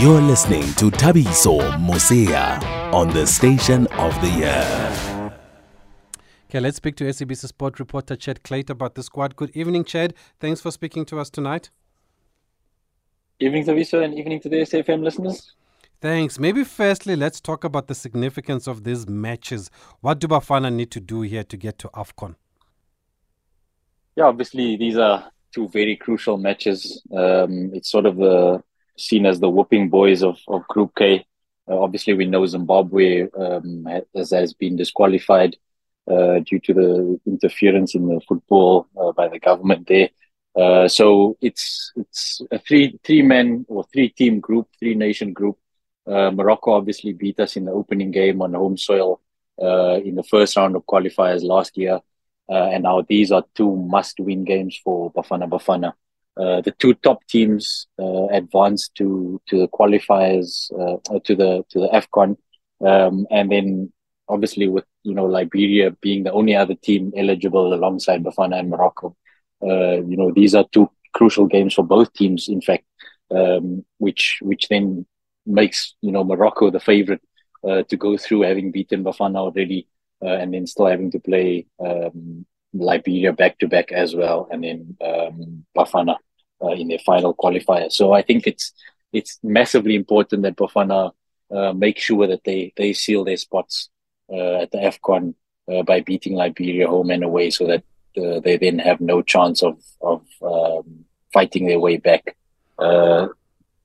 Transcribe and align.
You're 0.00 0.22
listening 0.22 0.62
to 0.76 0.90
Thabiso 0.90 1.60
Mosia 1.78 2.58
on 2.90 3.10
the 3.10 3.26
station 3.26 3.86
of 3.98 4.18
the 4.22 4.30
year. 4.30 5.32
Okay, 6.48 6.58
let's 6.58 6.78
speak 6.78 6.96
to 6.96 7.04
SABC 7.04 7.48
Sport 7.48 7.78
reporter 7.78 8.16
Chad 8.16 8.42
Clayton 8.42 8.72
about 8.72 8.94
the 8.94 9.02
squad. 9.02 9.36
Good 9.36 9.50
evening, 9.54 9.84
Chad. 9.84 10.14
Thanks 10.40 10.62
for 10.62 10.70
speaking 10.70 11.04
to 11.04 11.18
us 11.18 11.28
tonight. 11.28 11.68
Evening, 13.40 13.66
Thabiso, 13.66 14.02
and 14.02 14.18
evening 14.18 14.40
to 14.40 14.48
the 14.48 14.62
SAFM 14.62 15.02
listeners. 15.02 15.52
Thanks. 16.00 16.38
Maybe 16.38 16.64
firstly, 16.64 17.14
let's 17.14 17.38
talk 17.38 17.62
about 17.62 17.86
the 17.86 17.94
significance 17.94 18.66
of 18.66 18.84
these 18.84 19.06
matches. 19.06 19.70
What 20.00 20.18
do 20.18 20.28
Bafana 20.28 20.72
need 20.72 20.90
to 20.92 21.00
do 21.00 21.20
here 21.20 21.44
to 21.44 21.56
get 21.58 21.78
to 21.80 21.88
AFCON? 21.88 22.36
Yeah, 24.16 24.24
obviously, 24.24 24.78
these 24.78 24.96
are 24.96 25.30
two 25.54 25.68
very 25.68 25.94
crucial 25.94 26.38
matches. 26.38 27.02
Um, 27.14 27.72
it's 27.74 27.90
sort 27.90 28.06
of 28.06 28.16
the 28.16 28.62
seen 28.96 29.26
as 29.26 29.40
the 29.40 29.48
whooping 29.48 29.88
boys 29.88 30.22
of, 30.22 30.38
of 30.48 30.66
Group 30.68 30.92
K. 30.96 31.26
Uh, 31.68 31.78
obviously, 31.78 32.14
we 32.14 32.26
know 32.26 32.46
Zimbabwe 32.46 33.28
um, 33.38 33.86
has, 34.14 34.30
has 34.30 34.54
been 34.54 34.76
disqualified 34.76 35.56
uh, 36.10 36.40
due 36.40 36.58
to 36.60 36.74
the 36.74 37.20
interference 37.26 37.94
in 37.94 38.08
the 38.08 38.20
football 38.26 38.88
uh, 39.00 39.12
by 39.12 39.28
the 39.28 39.38
government 39.38 39.86
there. 39.86 40.10
Uh, 40.56 40.88
so 40.88 41.36
it's 41.40 41.92
it's 41.94 42.40
a 42.50 42.58
three 42.58 42.98
three 43.04 43.22
men 43.22 43.64
or 43.68 43.84
three 43.92 44.08
team 44.08 44.40
group, 44.40 44.66
three 44.78 44.96
nation 44.96 45.32
group. 45.32 45.56
Uh, 46.06 46.30
Morocco 46.32 46.72
obviously 46.72 47.12
beat 47.12 47.38
us 47.38 47.56
in 47.56 47.66
the 47.66 47.72
opening 47.72 48.10
game 48.10 48.42
on 48.42 48.54
home 48.54 48.76
soil 48.76 49.20
uh, 49.62 50.00
in 50.02 50.16
the 50.16 50.24
first 50.24 50.56
round 50.56 50.74
of 50.74 50.84
qualifiers 50.86 51.44
last 51.44 51.76
year, 51.76 52.00
and 52.48 52.82
now 52.82 53.00
these 53.02 53.30
are 53.30 53.44
two 53.54 53.76
must-win 53.76 54.42
games 54.42 54.76
for 54.82 55.12
Bafana 55.12 55.48
Bafana. 55.48 55.92
Uh, 56.36 56.60
the 56.60 56.70
two 56.78 56.94
top 56.94 57.26
teams 57.26 57.88
uh, 58.00 58.26
advanced 58.28 58.94
to 58.94 59.40
to 59.46 59.58
the 59.58 59.68
qualifiers 59.68 60.70
uh, 60.80 61.18
to 61.24 61.34
the 61.34 61.64
to 61.68 61.80
the 61.80 61.88
Afcon, 61.88 62.36
um, 62.86 63.26
and 63.30 63.50
then 63.50 63.92
obviously 64.28 64.68
with 64.68 64.84
you 65.02 65.12
know 65.12 65.26
Liberia 65.26 65.90
being 66.00 66.22
the 66.22 66.32
only 66.32 66.54
other 66.54 66.74
team 66.76 67.12
eligible 67.16 67.74
alongside 67.74 68.22
Bafana 68.22 68.60
and 68.60 68.70
Morocco, 68.70 69.16
uh, 69.62 70.00
you 70.02 70.16
know 70.16 70.30
these 70.32 70.54
are 70.54 70.64
two 70.70 70.88
crucial 71.12 71.46
games 71.46 71.74
for 71.74 71.84
both 71.84 72.12
teams. 72.12 72.48
In 72.48 72.60
fact, 72.60 72.84
um, 73.34 73.84
which 73.98 74.38
which 74.40 74.68
then 74.68 75.04
makes 75.46 75.94
you 76.00 76.12
know 76.12 76.22
Morocco 76.22 76.70
the 76.70 76.80
favorite 76.80 77.22
uh, 77.68 77.82
to 77.82 77.96
go 77.96 78.16
through, 78.16 78.42
having 78.42 78.70
beaten 78.70 79.02
Bafana 79.02 79.38
already, 79.38 79.88
and 80.22 80.54
then 80.54 80.66
still 80.68 80.86
having 80.86 81.10
to 81.10 81.18
play 81.18 81.66
um, 81.84 82.46
Liberia 82.72 83.32
back 83.32 83.58
to 83.58 83.68
back 83.68 83.92
as 83.92 84.14
well, 84.14 84.48
and 84.50 84.62
then 84.64 84.96
um, 85.00 85.64
Bafana 85.76 86.16
uh, 86.62 86.70
in 86.70 86.88
their 86.88 86.98
final 87.00 87.34
qualifier. 87.34 87.90
So 87.90 88.12
I 88.12 88.22
think 88.22 88.46
it's 88.46 88.72
it's 89.12 89.38
massively 89.42 89.96
important 89.96 90.42
that 90.42 90.56
Bafana 90.56 91.12
uh, 91.50 91.72
make 91.72 91.98
sure 91.98 92.26
that 92.26 92.44
they 92.44 92.72
they 92.76 92.92
seal 92.92 93.24
their 93.24 93.36
spots 93.36 93.88
uh, 94.32 94.62
at 94.62 94.70
the 94.70 94.78
Afcon 94.78 95.34
uh, 95.70 95.82
by 95.82 96.00
beating 96.00 96.34
Liberia 96.34 96.86
home 96.86 97.10
and 97.10 97.24
away, 97.24 97.50
so 97.50 97.66
that 97.66 97.82
uh, 98.16 98.40
they 98.40 98.56
then 98.56 98.78
have 98.78 99.00
no 99.00 99.22
chance 99.22 99.62
of 99.62 99.78
of 100.00 100.22
um, 100.42 101.04
fighting 101.32 101.66
their 101.66 101.80
way 101.80 101.96
back. 101.96 102.36
Uh, 102.78 103.28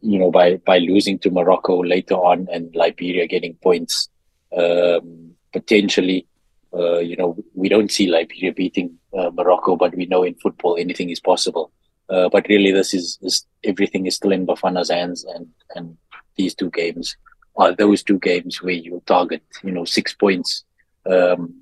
you 0.02 0.20
know, 0.20 0.30
by 0.30 0.58
by 0.58 0.78
losing 0.78 1.18
to 1.20 1.32
Morocco 1.32 1.84
later 1.84 2.16
on 2.16 2.48
and 2.52 2.76
Liberia 2.76 3.26
getting 3.26 3.56
points, 3.56 4.10
um, 4.56 5.32
potentially 5.52 6.28
uh, 6.76 7.00
you 7.00 7.16
know, 7.16 7.38
we 7.54 7.70
don't 7.70 7.92
see 7.92 8.08
Liberia 8.08 8.52
beating 8.52 8.98
uh, 9.18 9.30
Morocco, 9.32 9.76
but 9.76 9.96
we 9.96 10.06
know 10.06 10.24
in 10.24 10.36
football 10.36 10.76
anything 10.78 11.10
is 11.10 11.20
possible. 11.20 11.72
Uh, 12.10 12.30
but 12.30 12.48
really, 12.50 12.72
this 12.72 12.94
is, 12.94 13.18
is, 13.22 13.46
everything 13.64 14.06
is 14.06 14.16
still 14.16 14.32
in 14.32 14.46
Bafana's 14.46 14.92
hands, 14.92 15.24
and 15.24 15.48
and 15.76 15.98
these 16.36 16.54
two 16.54 16.70
games 16.70 17.16
are 17.56 17.74
those 17.74 18.04
two 18.04 18.20
games 18.20 18.62
where 18.62 18.74
you 18.74 19.02
target, 19.06 19.42
you 19.64 19.72
know, 19.72 19.86
six 19.86 20.14
points, 20.14 20.66
um, 21.06 21.56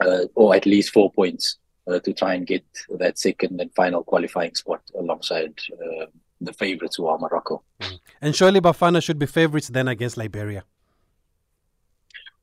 uh, 0.00 0.24
or 0.34 0.54
at 0.54 0.66
least 0.66 0.92
four 0.92 1.12
points 1.12 1.58
uh, 1.86 1.98
to 2.00 2.12
try 2.12 2.34
and 2.34 2.46
get 2.46 2.64
that 2.98 3.18
second 3.18 3.60
and 3.60 3.72
final 3.74 4.02
qualifying 4.02 4.54
spot 4.54 4.80
alongside 4.98 5.52
the 6.40 6.52
favourites 6.52 6.96
who 6.96 7.06
are 7.06 7.18
Morocco. 7.18 7.62
And 8.20 8.34
surely 8.34 8.60
Bafana 8.60 9.02
should 9.02 9.18
be 9.18 9.26
favourites 9.26 9.68
then 9.68 9.88
against 9.88 10.16
Liberia. 10.16 10.64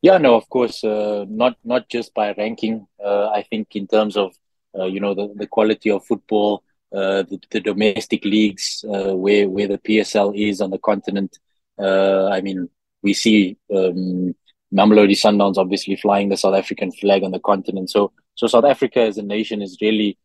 Yeah, 0.02 0.18
no, 0.18 0.36
of 0.36 0.48
course, 0.50 0.84
uh, 0.84 1.26
not 1.28 1.58
not 1.64 1.90
just 1.90 2.14
by 2.14 2.34
ranking. 2.34 2.88
Uh, 3.04 3.30
I 3.30 3.44
think 3.44 3.76
in 3.76 3.88
terms 3.88 4.16
of 4.18 4.34
uh, 4.78 4.86
you 4.86 5.00
know 5.00 5.16
the, 5.16 5.34
the 5.36 5.48
quality 5.48 5.90
of 5.90 6.06
football, 6.06 6.64
uh, 6.94 7.24
the, 7.24 7.40
the 7.52 7.60
domestic 7.60 8.24
leagues, 8.24 8.86
uh, 8.88 9.16
where 9.16 9.50
where 9.50 9.68
the 9.68 9.80
PSL 9.80 10.38
is 10.38 10.62
on 10.62 10.70
the 10.70 10.78
continent. 10.78 11.38
Uh, 11.80 12.28
I 12.28 12.42
mean, 12.42 12.70
we 13.02 13.14
see 13.14 13.58
um, 13.74 14.36
Mamelodi 14.74 15.16
Sundowns 15.16 15.58
obviously 15.58 15.96
flying 15.96 16.30
the 16.30 16.38
South 16.38 16.56
African 16.56 16.92
flag 16.92 17.24
on 17.24 17.32
the 17.32 17.40
continent. 17.40 17.90
So 17.90 18.12
so 18.36 18.48
South 18.48 18.66
Africa 18.66 19.02
as 19.02 19.18
a 19.18 19.24
nation 19.24 19.62
is 19.62 19.78
really 19.82 20.18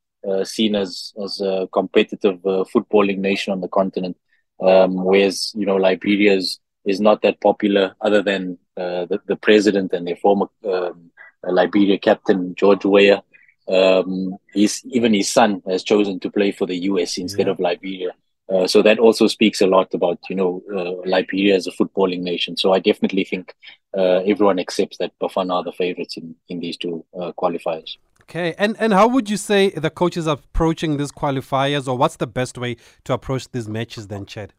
seen 0.45 0.75
as 0.75 1.15
as 1.25 1.41
a 1.41 1.69
competitive 1.73 2.41
footballing 2.43 3.19
nation 3.19 3.53
on 3.53 3.61
the 3.63 3.69
continent. 3.69 4.17
Um, 4.61 5.05
whereas 5.05 5.53
you 5.57 5.65
know 5.65 5.77
Liberia's 5.77 6.61
is 6.91 7.01
not 7.01 7.23
that 7.23 7.41
popular 7.41 7.95
other 8.01 8.23
than 8.23 8.59
uh, 8.77 9.07
the, 9.07 9.21
the 9.27 9.37
president 9.37 9.93
and 9.93 10.07
their 10.07 10.17
former 10.17 10.47
um, 10.69 11.11
Liberia 11.43 11.99
captain, 11.99 12.55
George 12.55 12.85
Weah. 12.85 13.23
Um, 13.69 14.37
his, 14.53 14.83
even 14.87 15.15
his 15.15 15.31
son 15.31 15.63
has 15.67 15.83
chosen 15.85 16.19
to 16.21 16.31
play 16.31 16.51
for 16.51 16.67
the 16.67 16.77
US 16.91 17.17
instead 17.19 17.47
yeah. 17.47 17.53
of 17.53 17.61
Liberia. 17.61 18.13
Uh, 18.51 18.67
so 18.67 18.83
that 18.83 18.99
also 18.99 19.29
speaks 19.29 19.61
a 19.61 19.67
lot 19.67 19.95
about 19.95 20.19
you 20.29 20.35
know 20.35 20.63
uh, 20.75 21.09
Liberia 21.09 21.55
as 21.55 21.67
a 21.69 21.71
footballing 21.71 22.21
nation. 22.21 22.57
So 22.57 22.73
I 22.73 22.81
definitely 22.81 23.25
think 23.25 23.55
uh, 23.97 24.23
everyone 24.27 24.59
accepts 24.59 24.99
that 24.99 25.13
Bafana 25.21 25.55
are 25.55 25.65
the 25.65 25.73
favourites 25.73 26.17
in 26.17 26.35
in 26.49 26.59
these 26.59 26.77
two 26.77 27.05
uh, 27.15 27.33
qualifiers. 27.39 27.97
Okay, 28.23 28.55
and 28.59 28.77
and 28.81 28.93
how 28.93 29.07
would 29.07 29.31
you 29.31 29.37
say 29.37 29.71
the 29.71 29.91
coaches 29.91 30.27
are 30.27 30.35
approaching 30.35 30.97
these 30.97 31.13
qualifiers, 31.13 31.87
or 31.87 31.97
what's 31.97 32.17
the 32.17 32.27
best 32.27 32.59
way 32.59 32.77
to 33.05 33.13
approach 33.13 33.49
these 33.53 33.69
matches? 33.69 34.09
Then, 34.09 34.27
Chad. 34.27 34.53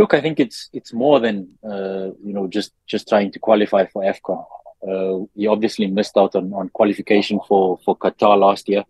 Look, 0.00 0.14
I 0.14 0.22
think 0.22 0.40
it's 0.40 0.70
it's 0.72 0.94
more 0.94 1.20
than 1.20 1.36
uh, 1.62 2.08
you 2.26 2.32
know 2.36 2.46
just 2.48 2.72
just 2.86 3.06
trying 3.06 3.30
to 3.32 3.38
qualify 3.38 3.84
for 3.84 4.02
AFCON. 4.02 4.42
Uh, 4.90 5.26
he 5.34 5.46
obviously 5.46 5.88
missed 5.88 6.16
out 6.16 6.34
on, 6.34 6.54
on 6.54 6.70
qualification 6.70 7.38
for 7.46 7.78
for 7.84 7.98
Qatar 7.98 8.38
last 8.38 8.66
year, 8.66 8.84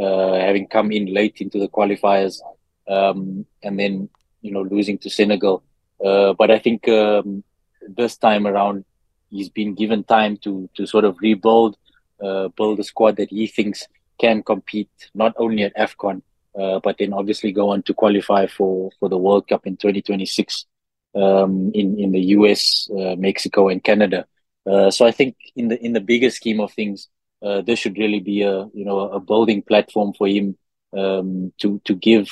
uh, 0.00 0.36
having 0.48 0.66
come 0.66 0.90
in 0.90 1.12
late 1.12 1.42
into 1.42 1.58
the 1.58 1.68
qualifiers, 1.68 2.40
um, 2.88 3.44
and 3.62 3.78
then 3.78 4.08
you 4.40 4.52
know 4.52 4.62
losing 4.62 4.96
to 5.00 5.10
Senegal. 5.10 5.62
Uh, 6.02 6.32
but 6.32 6.50
I 6.50 6.58
think 6.58 6.88
um, 6.88 7.44
this 7.86 8.16
time 8.16 8.46
around, 8.46 8.86
he's 9.28 9.50
been 9.50 9.74
given 9.74 10.02
time 10.02 10.38
to 10.44 10.70
to 10.76 10.86
sort 10.86 11.04
of 11.04 11.18
rebuild, 11.20 11.76
uh, 12.24 12.48
build 12.56 12.80
a 12.80 12.84
squad 12.84 13.16
that 13.16 13.28
he 13.28 13.46
thinks 13.48 13.86
can 14.18 14.42
compete 14.42 15.10
not 15.12 15.34
only 15.36 15.64
at 15.64 15.76
AFCON 15.76 16.22
uh, 16.58 16.80
but 16.82 16.96
then 16.98 17.12
obviously 17.12 17.52
go 17.52 17.70
on 17.70 17.82
to 17.82 17.94
qualify 17.94 18.46
for, 18.46 18.90
for 19.00 19.08
the 19.08 19.18
World 19.18 19.48
Cup 19.48 19.66
in 19.66 19.76
2026 19.76 20.66
um, 21.14 21.70
in 21.74 21.98
in 21.98 22.12
the 22.12 22.20
US, 22.36 22.88
uh, 22.90 23.16
Mexico, 23.16 23.68
and 23.68 23.82
Canada. 23.82 24.26
Uh, 24.66 24.90
so 24.90 25.06
I 25.06 25.10
think 25.10 25.36
in 25.56 25.68
the 25.68 25.84
in 25.84 25.92
the 25.92 26.00
bigger 26.00 26.30
scheme 26.30 26.60
of 26.60 26.72
things, 26.72 27.08
uh, 27.42 27.60
this 27.62 27.78
should 27.78 27.98
really 27.98 28.20
be 28.20 28.42
a 28.42 28.66
you 28.72 28.84
know 28.84 29.00
a 29.00 29.20
building 29.20 29.62
platform 29.62 30.12
for 30.14 30.26
him 30.26 30.56
um, 30.96 31.52
to 31.58 31.80
to 31.84 31.94
give 31.94 32.28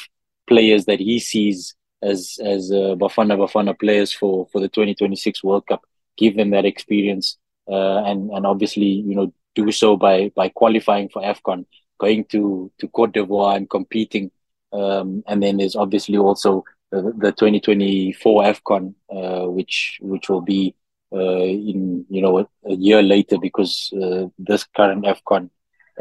players 0.46 0.86
that 0.86 1.00
he 1.00 1.18
sees 1.18 1.74
as 2.02 2.38
as 2.44 2.70
uh, 2.72 2.94
Bafana 2.96 3.36
Bafana 3.36 3.78
players 3.78 4.12
for 4.12 4.46
for 4.52 4.60
the 4.60 4.68
2026 4.68 5.44
World 5.44 5.66
Cup, 5.66 5.82
give 6.16 6.36
them 6.36 6.50
that 6.50 6.64
experience, 6.64 7.38
uh, 7.70 8.02
and 8.04 8.30
and 8.30 8.46
obviously 8.46 8.86
you 8.86 9.14
know 9.14 9.32
do 9.54 9.70
so 9.70 9.96
by 9.96 10.30
by 10.34 10.48
qualifying 10.48 11.08
for 11.08 11.22
Afcon 11.22 11.66
going 11.98 12.24
to 12.26 12.70
to 12.78 12.88
Cote 12.88 13.12
d'Ivoire 13.12 13.56
and 13.56 13.68
competing. 13.68 14.30
Um, 14.72 15.22
and 15.26 15.42
then 15.42 15.58
there's 15.58 15.76
obviously 15.76 16.16
also 16.16 16.64
the, 16.90 17.02
the 17.16 17.32
2024 17.32 18.42
AFCON, 18.42 18.94
uh, 19.10 19.48
which 19.48 19.98
which 20.02 20.28
will 20.28 20.40
be 20.40 20.74
uh, 21.12 21.42
in 21.42 22.06
you 22.08 22.22
know 22.22 22.38
a, 22.38 22.46
a 22.66 22.74
year 22.74 23.02
later 23.02 23.38
because 23.38 23.92
uh, 24.00 24.26
this 24.38 24.64
current 24.64 25.04
AFCON, 25.04 25.50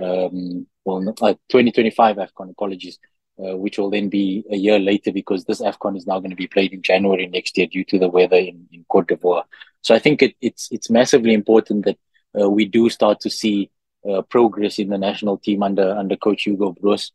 um, 0.02 0.68
well, 0.86 1.10
uh, 1.22 1.34
2025 1.50 2.18
AFCON, 2.18 2.52
apologies, 2.52 2.98
uh, 3.40 3.58
which 3.58 3.78
will 3.78 3.90
then 3.90 4.10
be 4.10 4.44
a 4.52 4.56
year 4.56 4.80
later 4.80 5.12
because 5.12 5.46
this 5.46 5.62
AFCON 5.62 5.98
is 5.98 6.08
now 6.08 6.20
going 6.20 6.30
to 6.30 6.36
be 6.36 6.48
played 6.48 6.74
in 6.74 6.82
January 6.82 7.28
next 7.28 7.58
year 7.58 7.68
due 7.68 7.84
to 7.86 8.00
the 8.00 8.10
weather 8.10 8.38
in, 8.38 8.68
in 8.72 8.86
Cote 8.90 9.08
d'Ivoire. 9.08 9.44
So 9.82 9.96
I 9.96 10.00
think 10.00 10.22
it, 10.22 10.36
it's 10.42 10.70
it's 10.72 10.90
massively 10.90 11.34
important 11.34 11.86
that 11.86 11.98
uh, 12.40 12.50
we 12.50 12.66
do 12.66 12.90
start 12.90 13.20
to 13.22 13.30
see 13.30 13.70
uh, 14.10 14.22
progress 14.24 14.80
in 14.80 14.90
the 14.90 14.98
national 14.98 15.38
team 15.38 15.64
under 15.64 15.92
under 15.92 16.16
coach 16.18 16.44
Hugo 16.44 16.72
Broos. 16.74 17.12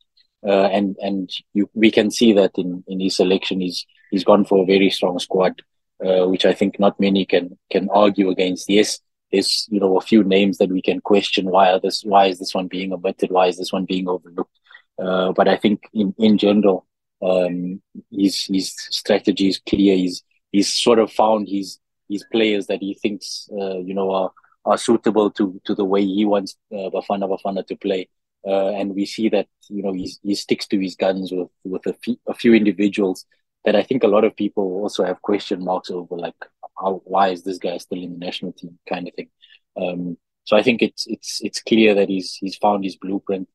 Uh, 0.47 0.69
and 0.73 0.97
and 1.01 1.31
you, 1.55 1.69
we 1.75 1.91
can 1.91 2.11
see 2.11 2.33
that 2.33 2.53
in, 2.57 2.85
in 2.87 3.01
his 3.01 3.17
selection, 3.17 3.61
he's 3.61 3.87
he's 4.11 4.25
gone 4.25 4.45
for 4.45 4.63
a 4.63 4.67
very 4.67 4.91
strong 4.91 5.19
squad, 5.19 5.61
uh, 6.05 6.27
which 6.27 6.45
I 6.45 6.55
think 6.55 6.79
not 6.79 7.01
many 7.01 7.25
can 7.25 7.59
can 7.71 7.89
argue 7.91 8.31
against. 8.31 8.69
Yes, 8.69 9.01
there's 9.33 9.67
you 9.71 9.81
know 9.81 9.97
a 9.97 10.01
few 10.01 10.23
names 10.23 10.59
that 10.59 10.71
we 10.71 10.83
can 10.83 11.01
question 11.01 11.51
why 11.51 11.71
are 11.73 11.81
this 11.81 12.05
why 12.05 12.27
is 12.27 12.39
this 12.39 12.55
one 12.55 12.69
being 12.69 12.93
omitted, 12.93 13.31
why 13.31 13.47
is 13.49 13.57
this 13.57 13.73
one 13.73 13.87
being 13.87 14.09
overlooked. 14.09 14.59
Uh, 14.99 15.33
but 15.33 15.49
I 15.49 15.57
think 15.57 15.81
in 15.93 16.15
in 16.19 16.39
general, 16.39 16.87
Um, 17.23 17.81
his 18.13 18.45
his 18.45 18.77
strategy 18.91 19.49
is 19.49 19.59
clear. 19.71 19.97
He's 19.97 20.23
he's 20.53 20.69
sort 20.69 20.99
of 20.99 21.11
found 21.11 21.49
his 21.49 21.81
his 22.13 22.25
players 22.31 22.67
that 22.67 22.83
he 22.83 22.93
thinks 23.03 23.49
uh, 23.59 23.79
you 23.89 23.95
know 23.95 24.13
are 24.13 24.31
are 24.67 24.79
suitable 24.79 25.31
to 25.33 25.61
to 25.65 25.75
the 25.75 25.85
way 25.85 26.05
he 26.05 26.25
wants 26.25 26.57
uh, 26.73 26.91
Bafana 26.95 27.27
Bafana 27.29 27.67
to 27.67 27.77
play. 27.77 28.09
Uh, 28.47 28.71
and 28.79 28.95
we 28.95 29.07
see 29.07 29.29
that 29.29 29.49
you 29.69 29.83
know 29.83 29.93
he 29.93 30.13
he 30.23 30.35
sticks 30.35 30.67
to 30.69 30.79
his 30.79 30.97
guns 30.97 31.33
with 31.33 31.49
with 31.65 31.87
a 31.87 31.95
few, 31.95 32.17
a 32.29 32.35
few 32.35 32.55
individuals 32.55 33.25
that 33.65 33.77
I 33.77 33.83
think 33.83 34.05
a 34.05 34.09
lot 34.09 34.25
of 34.25 34.37
people 34.37 34.65
also 34.83 35.05
have 35.05 35.21
question 35.23 35.65
marks 35.65 35.91
over, 35.91 36.17
like 36.17 36.35
how 36.79 37.03
why 37.05 37.29
is 37.29 37.43
this 37.43 37.59
guy 37.59 37.77
still 37.79 38.03
in 38.03 38.13
the 38.13 38.27
national 38.27 38.53
team, 38.53 38.79
kind 38.89 39.09
of 39.09 39.15
thing. 39.15 39.29
Um, 39.77 40.17
so 40.45 40.57
I 40.57 40.63
think 40.63 40.83
it's 40.83 41.07
it's 41.09 41.41
it's 41.43 41.63
clear 41.63 41.95
that 41.95 42.09
he's 42.09 42.35
he's 42.35 42.57
found 42.57 42.85
his 42.85 42.97
blueprint, 42.97 43.49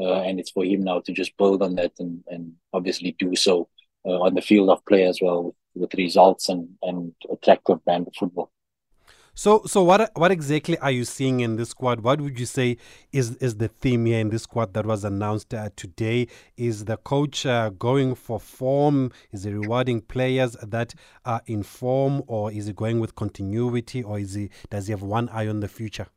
uh, 0.00 0.22
and 0.22 0.40
it's 0.40 0.50
for 0.50 0.64
him 0.64 0.84
now 0.84 1.00
to 1.00 1.12
just 1.12 1.36
build 1.36 1.62
on 1.62 1.74
that 1.76 1.92
and 1.98 2.24
and 2.28 2.54
obviously 2.72 3.14
do 3.18 3.36
so 3.36 3.68
uh, 4.06 4.18
on 4.20 4.34
the 4.34 4.40
field 4.40 4.70
of 4.70 4.84
play 4.86 5.04
as 5.04 5.20
well 5.20 5.44
with, 5.44 5.54
with 5.74 5.94
results 5.94 6.48
and 6.48 6.70
and 6.82 7.12
attractive 7.30 7.84
brand 7.84 8.06
of 8.06 8.14
football. 8.14 8.50
So, 9.38 9.62
so 9.66 9.84
what 9.84 10.10
what 10.16 10.32
exactly 10.32 10.76
are 10.78 10.90
you 10.90 11.04
seeing 11.04 11.38
in 11.38 11.54
this 11.54 11.68
squad? 11.68 12.00
What 12.00 12.20
would 12.20 12.40
you 12.40 12.44
say 12.44 12.76
is 13.12 13.36
is 13.36 13.58
the 13.58 13.68
theme 13.68 14.04
here 14.06 14.18
in 14.18 14.30
this 14.30 14.42
squad 14.42 14.74
that 14.74 14.84
was 14.84 15.04
announced 15.04 15.54
uh, 15.54 15.70
today? 15.76 16.26
Is 16.56 16.86
the 16.86 16.96
coach 16.96 17.46
uh, 17.46 17.70
going 17.70 18.16
for 18.16 18.40
form? 18.40 19.12
Is 19.30 19.44
he 19.44 19.52
rewarding 19.52 20.00
players 20.00 20.56
that 20.60 20.92
are 21.24 21.40
in 21.46 21.62
form, 21.62 22.24
or 22.26 22.50
is 22.50 22.66
he 22.66 22.72
going 22.72 22.98
with 22.98 23.14
continuity, 23.14 24.02
or 24.02 24.18
is 24.18 24.34
he 24.34 24.50
does 24.70 24.88
he 24.88 24.90
have 24.90 25.02
one 25.02 25.28
eye 25.28 25.46
on 25.46 25.60
the 25.60 25.68
future? 25.68 26.08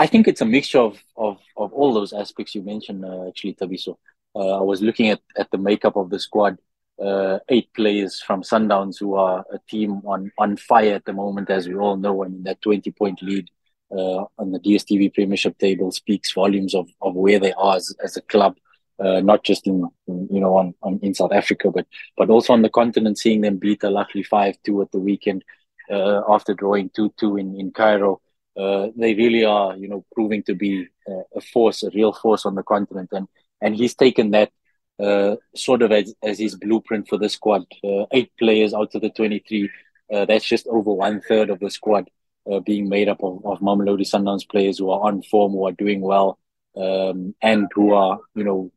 I 0.00 0.08
think 0.08 0.26
it's 0.26 0.40
a 0.40 0.44
mixture 0.44 0.80
of 0.80 1.00
of, 1.16 1.38
of 1.56 1.72
all 1.72 1.94
those 1.94 2.12
aspects 2.14 2.52
you 2.56 2.62
mentioned. 2.62 3.04
Uh, 3.04 3.28
actually, 3.28 3.54
Thabiso, 3.54 3.96
uh, 4.34 4.58
I 4.58 4.62
was 4.62 4.82
looking 4.82 5.10
at 5.10 5.20
at 5.36 5.52
the 5.52 5.58
makeup 5.58 5.94
of 5.94 6.10
the 6.10 6.18
squad 6.18 6.58
uh, 7.02 7.38
eight 7.48 7.72
players 7.74 8.20
from 8.20 8.42
Sundowns 8.42 8.98
who 8.98 9.14
are 9.14 9.44
a 9.52 9.58
team 9.68 10.02
on, 10.06 10.32
on 10.38 10.56
fire 10.56 10.94
at 10.94 11.04
the 11.04 11.12
moment, 11.12 11.50
as 11.50 11.68
we 11.68 11.74
all 11.74 11.96
know. 11.96 12.24
I 12.24 12.28
mean, 12.28 12.44
that 12.44 12.62
20 12.62 12.90
point 12.92 13.22
lead 13.22 13.50
uh, 13.90 14.24
on 14.38 14.52
the 14.52 14.58
DSTV 14.58 15.14
Premiership 15.14 15.58
table 15.58 15.92
speaks 15.92 16.32
volumes 16.32 16.74
of, 16.74 16.88
of 17.02 17.14
where 17.14 17.38
they 17.38 17.52
are 17.52 17.76
as, 17.76 17.94
as 18.02 18.16
a 18.16 18.22
club. 18.22 18.56
Uh, 18.98 19.20
not 19.20 19.44
just 19.44 19.66
in, 19.66 19.86
in, 20.08 20.26
you 20.30 20.40
know 20.40 20.56
on, 20.56 20.72
on 20.82 20.98
in 21.02 21.12
South 21.12 21.30
Africa, 21.30 21.70
but 21.70 21.86
but 22.16 22.30
also 22.30 22.54
on 22.54 22.62
the 22.62 22.70
continent, 22.70 23.18
seeing 23.18 23.42
them 23.42 23.58
beat 23.58 23.84
Al 23.84 23.92
Ahly 23.92 24.24
five 24.24 24.56
two 24.64 24.80
at 24.80 24.90
the 24.90 24.98
weekend 24.98 25.44
uh, 25.90 26.22
after 26.30 26.54
drawing 26.54 26.88
two 26.96 27.12
two 27.18 27.36
in 27.36 27.60
in 27.60 27.72
Cairo, 27.72 28.22
uh, 28.56 28.86
they 28.96 29.12
really 29.12 29.44
are 29.44 29.76
you 29.76 29.86
know 29.86 30.02
proving 30.14 30.42
to 30.44 30.54
be 30.54 30.88
a 31.36 31.42
force, 31.42 31.82
a 31.82 31.90
real 31.90 32.14
force 32.14 32.46
on 32.46 32.54
the 32.54 32.62
continent, 32.62 33.10
and 33.12 33.28
and 33.60 33.76
he's 33.76 33.94
taken 33.94 34.30
that 34.30 34.50
uh, 34.98 35.36
sort 35.54 35.82
of 35.82 35.92
as, 35.92 36.14
as 36.22 36.38
his 36.38 36.56
blueprint 36.56 37.08
for 37.08 37.18
the 37.18 37.28
squad. 37.28 37.64
Uh, 37.84 38.06
eight 38.12 38.30
players 38.38 38.72
out 38.74 38.94
of 38.94 39.02
the 39.02 39.10
23. 39.10 39.70
Uh, 40.12 40.24
that's 40.24 40.44
just 40.44 40.66
over 40.68 40.92
one 40.92 41.20
third 41.20 41.50
of 41.50 41.60
the 41.60 41.70
squad 41.70 42.08
uh, 42.50 42.60
being 42.60 42.88
made 42.88 43.08
up 43.08 43.22
of, 43.22 43.44
of 43.44 43.58
Mamelodi 43.60 44.02
Sundowns 44.02 44.48
players 44.48 44.78
who 44.78 44.90
are 44.90 45.06
on 45.06 45.22
form, 45.22 45.52
who 45.52 45.66
are 45.66 45.72
doing 45.72 46.00
well, 46.00 46.38
um, 46.76 47.34
and 47.42 47.68
who 47.74 47.92
are, 47.92 48.20
you 48.34 48.44
know, 48.44 48.70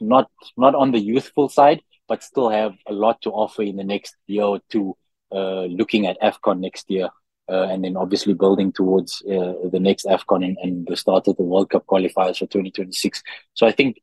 not 0.00 0.30
not 0.56 0.74
on 0.74 0.92
the 0.92 1.00
youthful 1.00 1.48
side, 1.48 1.82
but 2.06 2.22
still 2.22 2.48
have 2.48 2.74
a 2.86 2.92
lot 2.92 3.20
to 3.22 3.30
offer 3.30 3.62
in 3.62 3.76
the 3.76 3.84
next 3.84 4.14
year 4.26 4.44
or 4.44 4.60
two. 4.70 4.96
Uh, 5.32 5.64
looking 5.64 6.06
at 6.06 6.20
AFCON 6.20 6.60
next 6.60 6.88
year, 6.88 7.08
uh, 7.48 7.64
and 7.64 7.82
then 7.82 7.96
obviously 7.96 8.34
building 8.34 8.70
towards 8.70 9.18
the 9.18 9.80
next 9.80 10.06
AFCON 10.06 10.44
and, 10.44 10.56
and 10.62 10.86
the 10.86 10.96
start 10.96 11.26
of 11.26 11.36
the 11.36 11.42
World 11.42 11.70
Cup 11.70 11.84
qualifiers 11.86 12.38
for 12.38 12.46
2026. 12.46 13.20
So 13.54 13.66
I 13.66 13.72
think 13.72 13.96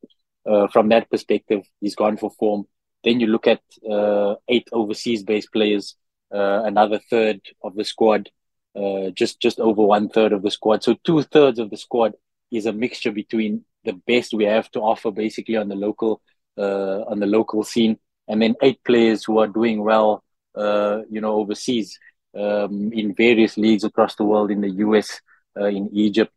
uh, 0.45 0.67
from 0.67 0.89
that 0.89 1.09
perspective, 1.09 1.63
he's 1.79 1.95
gone 1.95 2.17
for 2.17 2.31
form. 2.31 2.65
Then 3.03 3.19
you 3.19 3.27
look 3.27 3.47
at 3.47 3.61
uh, 3.89 4.35
eight 4.47 4.67
overseas-based 4.71 5.51
players, 5.51 5.95
uh, 6.33 6.63
another 6.63 6.99
third 7.09 7.41
of 7.63 7.75
the 7.75 7.83
squad, 7.83 8.29
uh, 8.75 9.09
just 9.11 9.39
just 9.41 9.59
over 9.59 9.83
one 9.83 10.09
third 10.09 10.33
of 10.33 10.43
the 10.43 10.51
squad. 10.51 10.83
So 10.83 10.95
two 11.03 11.23
thirds 11.23 11.59
of 11.59 11.69
the 11.69 11.77
squad 11.77 12.13
is 12.51 12.65
a 12.65 12.73
mixture 12.73 13.11
between 13.11 13.65
the 13.83 13.93
best 13.93 14.33
we 14.33 14.45
have 14.45 14.69
to 14.71 14.79
offer, 14.79 15.11
basically 15.11 15.57
on 15.57 15.67
the 15.67 15.75
local 15.75 16.21
uh, 16.57 17.01
on 17.07 17.19
the 17.19 17.25
local 17.25 17.63
scene, 17.63 17.97
and 18.27 18.41
then 18.41 18.55
eight 18.61 18.83
players 18.83 19.23
who 19.23 19.39
are 19.39 19.47
doing 19.47 19.83
well, 19.83 20.23
uh, 20.55 21.01
you 21.09 21.21
know, 21.21 21.35
overseas 21.35 21.99
um, 22.35 22.91
in 22.93 23.13
various 23.15 23.57
leagues 23.57 23.83
across 23.83 24.15
the 24.15 24.23
world, 24.23 24.51
in 24.51 24.61
the 24.61 24.71
US, 24.85 25.19
in 25.55 25.89
Egypt, 25.93 26.35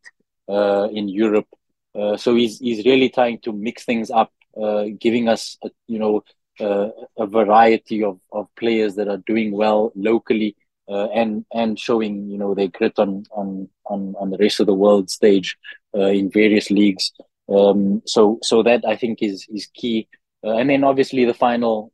in 0.48 1.08
Europe. 1.08 1.46
Uh, 1.94 2.16
so 2.16 2.34
he's 2.34 2.58
he's 2.58 2.84
really 2.84 3.08
trying 3.08 3.38
to 3.38 3.52
mix 3.52 3.84
things 3.84 4.10
up, 4.10 4.32
uh, 4.60 4.84
giving 4.98 5.28
us 5.28 5.56
a, 5.62 5.70
you 5.86 5.98
know 5.98 6.24
uh, 6.60 6.88
a 7.18 7.26
variety 7.26 8.02
of, 8.02 8.20
of 8.32 8.48
players 8.56 8.96
that 8.96 9.08
are 9.08 9.22
doing 9.26 9.52
well 9.52 9.92
locally 9.94 10.56
uh, 10.88 11.06
and 11.08 11.44
and 11.52 11.78
showing 11.78 12.28
you 12.28 12.38
know 12.38 12.54
their 12.54 12.68
grit 12.68 12.98
on 12.98 13.24
on 13.30 13.68
on, 13.86 14.14
on 14.18 14.30
the 14.30 14.38
rest 14.38 14.60
of 14.60 14.66
the 14.66 14.74
world 14.74 15.08
stage 15.08 15.56
uh, 15.96 16.06
in 16.06 16.30
various 16.30 16.70
leagues. 16.70 17.12
Um, 17.48 18.02
so 18.06 18.38
so 18.42 18.62
that 18.64 18.84
I 18.86 18.96
think 18.96 19.22
is 19.22 19.46
is 19.48 19.66
key. 19.74 20.08
and 20.42 20.68
then 20.68 20.84
obviously 20.84 21.24
the 21.24 21.34
final 21.34 21.92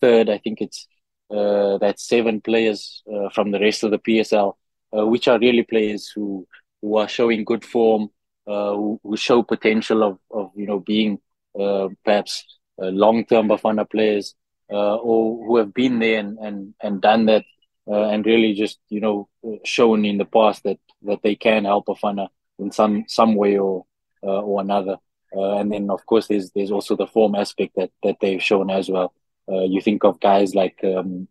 third, 0.00 0.30
I 0.30 0.38
think 0.38 0.60
it's 0.60 0.88
that 1.30 1.94
seven 1.98 2.40
players 2.40 3.02
from 3.34 3.50
the 3.50 3.60
rest 3.60 3.82
of 3.84 3.90
the 3.90 3.98
PSL, 3.98 4.54
which 4.92 5.28
are 5.28 5.38
really 5.38 5.62
players 5.64 6.10
who 6.14 6.46
who 6.80 6.96
are 6.96 7.08
showing 7.08 7.44
good 7.44 7.64
form 7.64 8.04
uh, 8.04 8.10
who, 8.50 9.00
who, 9.02 9.16
show 9.16 9.42
potential 9.42 10.02
of, 10.02 10.18
of 10.30 10.50
you 10.54 10.66
know 10.66 10.80
being 10.80 11.18
uh, 11.58 11.88
perhaps 12.04 12.44
uh, 12.80 12.86
long 12.86 13.24
term 13.24 13.48
Bafana 13.48 13.88
players 13.88 14.34
uh, 14.70 14.96
or 14.96 15.46
who 15.46 15.56
have 15.56 15.74
been 15.74 15.98
there 15.98 16.18
and 16.18 16.38
and, 16.38 16.74
and 16.82 17.00
done 17.00 17.26
that 17.26 17.44
uh, 17.88 18.04
and 18.08 18.26
really 18.26 18.54
just 18.54 18.78
you 18.88 19.00
know 19.00 19.28
shown 19.64 20.04
in 20.04 20.18
the 20.18 20.24
past 20.24 20.62
that 20.64 20.78
that 21.02 21.22
they 21.22 21.34
can 21.34 21.64
help 21.64 21.86
Bafana 21.86 22.28
in 22.58 22.70
some 22.70 23.04
some 23.08 23.34
way 23.34 23.58
or 23.58 23.84
uh, 24.22 24.40
or 24.40 24.60
another. 24.60 24.96
and 25.32 25.72
then 25.72 25.90
of 25.90 26.04
course 26.06 26.26
there's 26.28 26.50
there's 26.52 26.72
also 26.72 26.96
the 26.96 27.06
form 27.06 27.34
aspect 27.34 27.74
that 27.76 27.90
that 28.02 28.16
they've 28.20 28.42
shown 28.42 28.70
as 28.70 28.88
well. 28.88 29.12
you 29.48 29.80
think 29.80 30.04
of 30.04 30.20
guys 30.20 30.54
like 30.54 30.78
um, 30.84 31.28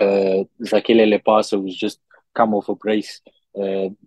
uh, 0.00 0.44
Zakhele 0.62 1.20
who's 1.50 1.76
just 1.76 1.98
come 2.34 2.54
off 2.54 2.68
a 2.68 2.74
brace 2.74 3.20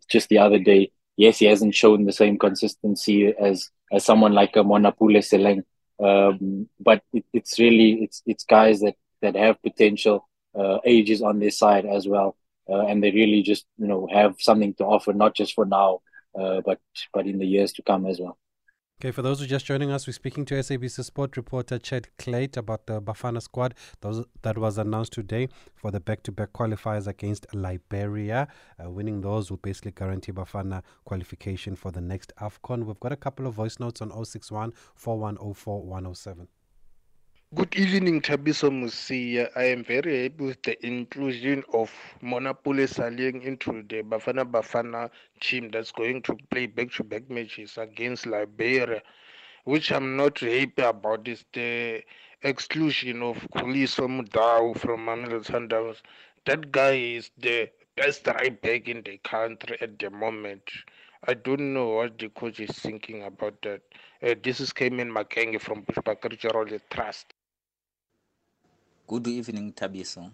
just 0.10 0.30
the 0.30 0.38
other 0.38 0.60
day 0.60 0.92
yes, 1.18 1.39
he 1.39 1.45
hasn't 1.45 1.75
shown 1.75 2.06
the 2.06 2.12
same 2.12 2.38
consistency 2.38 3.33
as 3.39 3.69
as 3.92 4.04
someone 4.06 4.33
like 4.33 4.56
a 4.56 4.63
Monnapule 4.63 5.19
Saleng. 5.19 5.63
Um, 6.04 6.68
but 6.80 7.04
it, 7.13 7.25
it's 7.33 7.60
really 7.60 8.04
it's 8.04 8.21
it's 8.25 8.44
guys 8.44 8.81
that 8.81 8.95
that 9.21 9.36
have 9.36 9.62
potential, 9.62 10.28
uh, 10.57 10.80
ages 10.85 11.21
on 11.21 11.40
their 11.40 11.52
side 11.52 11.85
as 11.85 12.07
well, 12.07 12.35
uh, 12.69 12.85
and 12.88 13.04
they 13.04 13.11
really 13.11 13.42
just 13.42 13.66
you 13.78 13.88
know 13.88 14.07
have 14.11 14.35
something 14.40 14.73
to 14.76 14.85
offer, 14.85 15.14
not 15.14 15.35
just 15.35 15.54
for 15.54 15.66
now, 15.66 16.02
uh, 16.40 16.61
but 16.66 16.80
but 17.14 17.28
in 17.28 17.38
the 17.40 17.47
years 17.47 17.73
to 17.73 17.81
come 17.83 18.06
as 18.06 18.19
well. 18.19 18.38
Okay, 19.04 19.12
for 19.12 19.22
those 19.22 19.40
who 19.40 19.44
are 19.44 19.50
just 19.50 19.66
joining 19.66 19.92
us, 19.92 20.07
we're 20.07 20.14
speaking 20.14 20.45
to 20.45 20.54
SABC 20.54 21.04
Sport 21.04 21.36
reporter 21.36 21.78
Chad 21.78 22.07
Klate 22.18 22.56
about 22.56 22.88
the 22.88 23.02
Bafana 23.02 23.42
squad 23.42 23.74
that 24.00 24.57
was 24.57 24.78
announced 24.78 25.12
today 25.12 25.50
for 25.76 25.92
the 25.92 26.00
back 26.00 26.24
to 26.24 26.31
back 26.31 26.54
qualifiers 26.54 27.06
against 27.06 27.45
Liberia. 27.54 28.48
Uh, 28.81 28.90
winning 28.90 29.19
those 29.19 29.50
will 29.50 29.57
basically 29.57 29.92
guarantee 29.92 30.31
Bafana 30.31 30.83
qualification 31.04 31.76
for 31.76 31.92
the 31.92 32.00
next 32.00 32.31
AFCON. 32.40 32.86
We've 32.86 33.00
got 33.02 33.12
a 33.12 33.18
couple 33.18 33.45
of 33.45 33.56
voice 33.56 33.78
notes 33.78 34.02
on 34.02 34.10
061 34.10 34.72
4104 34.95 35.83
107. 35.83 36.48
Good 37.56 37.76
evening, 37.76 38.19
Thabiso 38.22 38.72
Mosia. 38.72 39.48
I 39.56 39.66
am 39.66 39.83
very 39.83 40.24
happy 40.24 40.44
with 40.44 40.64
the 40.64 40.83
inclusion 40.83 41.64
of 41.72 41.92
Monnapule 42.24 42.88
Saleng 42.88 43.44
into 43.44 43.83
the 43.88 44.02
Bafana 44.02 44.44
Bafana 44.44 45.12
team 45.40 45.69
that's 45.69 45.92
going 45.92 46.24
to 46.24 46.36
play 46.50 46.66
back-to-back 46.66 47.30
matches 47.30 47.78
against 47.78 48.26
Liberia. 48.26 49.04
Which 49.66 49.92
I'm 49.92 50.18
not 50.18 50.40
happy 50.40 50.81
about 50.81 51.28
is 51.28 51.45
the 51.54 52.02
exclusion 52.42 53.22
of 53.22 53.38
Khuliso 53.56 54.07
Mudau 54.07 54.76
from 54.76 55.06
Mamelodi 55.06 55.45
Sundowns. 55.45 55.98
That 56.45 56.72
guy 56.72 56.94
is 56.95 57.30
the 57.38 57.69
best 57.95 58.26
right 58.26 58.60
back 58.64 58.88
in 58.88 59.04
the 59.04 59.19
country 59.24 59.78
at 59.80 60.00
the 60.00 60.10
moment. 60.10 60.64
I 61.26 61.36
don't 61.36 61.74
know 61.76 61.90
what 61.90 62.18
the 62.18 62.30
coach 62.30 62.60
is 62.60 62.72
thinking 62.72 63.24
about 63.24 63.62
that. 63.62 63.81
Uh, 64.24 64.33
this 64.44 64.60
is 64.60 64.74
Cayman 64.74 65.12
Makenge 65.14 65.62
from 65.62 65.86
Gerald 66.40 66.74
Trust. 66.90 67.33
Good 69.06 69.28
evening, 69.28 69.74
Thabiso. 69.74 70.31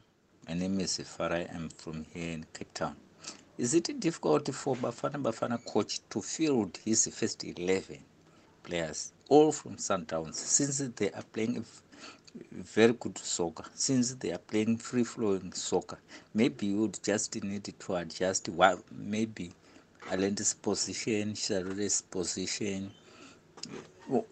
My 0.47 0.53
name 0.53 0.79
is 0.79 0.99
Farai. 0.99 1.53
I'm 1.55 1.69
from 1.69 2.05
here 2.13 2.33
in 2.33 2.45
Cape 2.53 2.71
Town. 2.71 2.95
Is 3.57 3.73
it 3.73 3.99
difficult 3.99 4.47
for 4.53 4.75
Bafana 4.75 5.19
Bafana 5.19 5.57
coach 5.65 6.01
to 6.11 6.21
field 6.21 6.77
his 6.85 7.07
first 7.07 7.43
11 7.43 7.97
players, 8.61 9.11
all 9.27 9.51
from 9.51 9.77
Sundowns, 9.77 10.35
since 10.35 10.77
they 10.95 11.09
are 11.09 11.23
playing 11.33 11.65
very 12.51 12.93
good 12.93 13.17
soccer, 13.17 13.65
since 13.73 14.13
they 14.13 14.31
are 14.33 14.37
playing 14.37 14.77
free 14.77 15.03
flowing 15.03 15.51
soccer? 15.51 15.97
Maybe 16.35 16.67
you 16.67 16.81
would 16.81 16.99
just 17.01 17.43
need 17.43 17.73
to 17.79 17.95
adjust 17.95 18.49
what 18.49 18.83
maybe 18.91 19.51
Alente's 20.11 20.53
position, 20.53 21.33
Sharule's 21.33 22.03
position, 22.03 22.91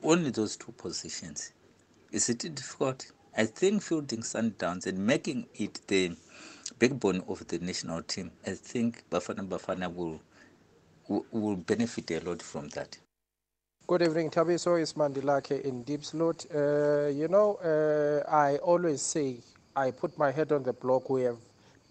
only 0.04 0.30
those 0.30 0.56
two 0.58 0.74
positions. 0.74 1.54
Is 2.12 2.30
it 2.30 2.38
difficult? 2.38 3.12
I 3.40 3.46
think 3.46 3.84
fielding 3.84 4.22
Sundowns 4.22 4.88
and 4.88 4.98
making 4.98 5.46
it 5.54 5.80
the 5.88 6.16
backbone 6.80 7.24
of 7.28 7.48
the 7.48 7.60
national 7.60 8.02
team, 8.02 8.32
I 8.48 8.52
think 8.54 9.04
Bafana 9.12 9.48
Bafana 9.48 9.94
will 9.94 10.20
will 11.32 11.56
benefit 11.56 12.10
a 12.12 12.20
lot 12.22 12.42
from 12.42 12.68
that. 12.70 12.98
Good 13.86 14.02
evening, 14.02 14.32
Thabiso. 14.32 14.82
It's 14.82 14.94
Mandilake 14.94 15.62
in 15.62 15.84
Diepsloot. 15.84 16.48
Uh, 16.54 17.10
you 17.10 17.28
know, 17.28 17.56
uh, 17.58 18.28
I 18.30 18.58
always 18.58 19.04
say 19.04 19.38
I 19.76 19.92
put 19.92 20.18
my 20.18 20.32
head 20.32 20.52
on 20.52 20.64
the 20.64 20.74
block. 20.74 21.08
We 21.12 21.22
have 21.22 21.38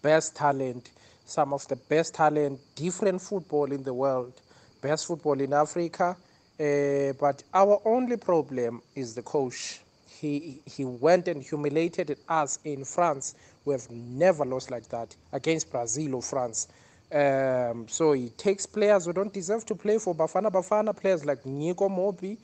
best 0.01 0.35
talent, 0.35 0.91
some 1.25 1.53
of 1.53 1.65
the 1.69 1.77
best 1.77 2.13
talent, 2.13 2.59
different 2.75 3.21
football 3.21 3.71
in 3.71 3.83
the 3.83 3.93
world, 3.93 4.33
best 4.81 5.07
football 5.07 5.39
in 5.39 5.53
Africa. 5.53 6.17
Uh, 6.59 7.13
but 7.19 7.41
our 7.53 7.81
only 7.85 8.17
problem 8.17 8.81
is 8.95 9.15
the 9.15 9.21
coach. 9.21 9.79
He, 10.19 10.61
he 10.65 10.83
went 10.85 11.27
and 11.27 11.43
humiliated 11.43 12.17
us 12.27 12.59
in 12.63 12.85
France. 12.85 13.35
We 13.65 13.73
have 13.73 13.89
never 13.91 14.45
lost 14.45 14.71
like 14.71 14.87
that 14.89 15.15
against 15.31 15.71
Brazil 15.71 16.15
or 16.15 16.21
France. 16.23 16.67
Um, 17.13 17.87
so 17.87 18.13
he 18.13 18.29
takes 18.31 18.65
players 18.65 19.05
who 19.05 19.13
don't 19.13 19.33
deserve 19.33 19.65
to 19.67 19.75
play 19.75 19.97
for 19.99 20.15
Bafana 20.15 20.51
Bafana, 20.51 20.95
players 20.95 21.23
like 21.23 21.43
Nyiko 21.43 21.89
Mobbie, 21.89 22.37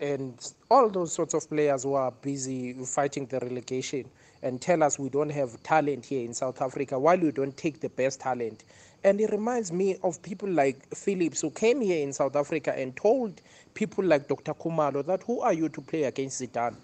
and 0.00 0.52
all 0.70 0.88
those 0.88 1.12
sorts 1.12 1.34
of 1.34 1.48
players 1.48 1.84
who 1.84 1.94
are 1.94 2.10
busy 2.10 2.72
fighting 2.84 3.26
the 3.26 3.38
relegation 3.40 4.08
and 4.42 4.60
tell 4.60 4.82
us 4.82 4.98
we 4.98 5.08
don't 5.08 5.30
have 5.30 5.60
talent 5.62 6.04
here 6.04 6.24
in 6.24 6.34
South 6.34 6.60
Africa 6.62 6.98
while 6.98 7.18
we 7.18 7.30
don't 7.30 7.56
take 7.56 7.80
the 7.80 7.88
best 7.90 8.20
talent. 8.20 8.64
And 9.04 9.20
it 9.20 9.30
reminds 9.30 9.72
me 9.72 9.96
of 10.02 10.20
people 10.22 10.48
like 10.48 10.94
Phillips 10.94 11.40
who 11.40 11.50
came 11.50 11.80
here 11.80 12.02
in 12.02 12.12
South 12.12 12.36
Africa 12.36 12.76
and 12.78 12.96
told 12.96 13.40
people 13.74 14.04
like 14.04 14.28
Dr. 14.28 14.54
Khumalo 14.54 15.04
that 15.06 15.22
who 15.22 15.40
are 15.40 15.52
you 15.52 15.68
to 15.70 15.80
play 15.80 16.04
against 16.04 16.40
Zidane? 16.42 16.76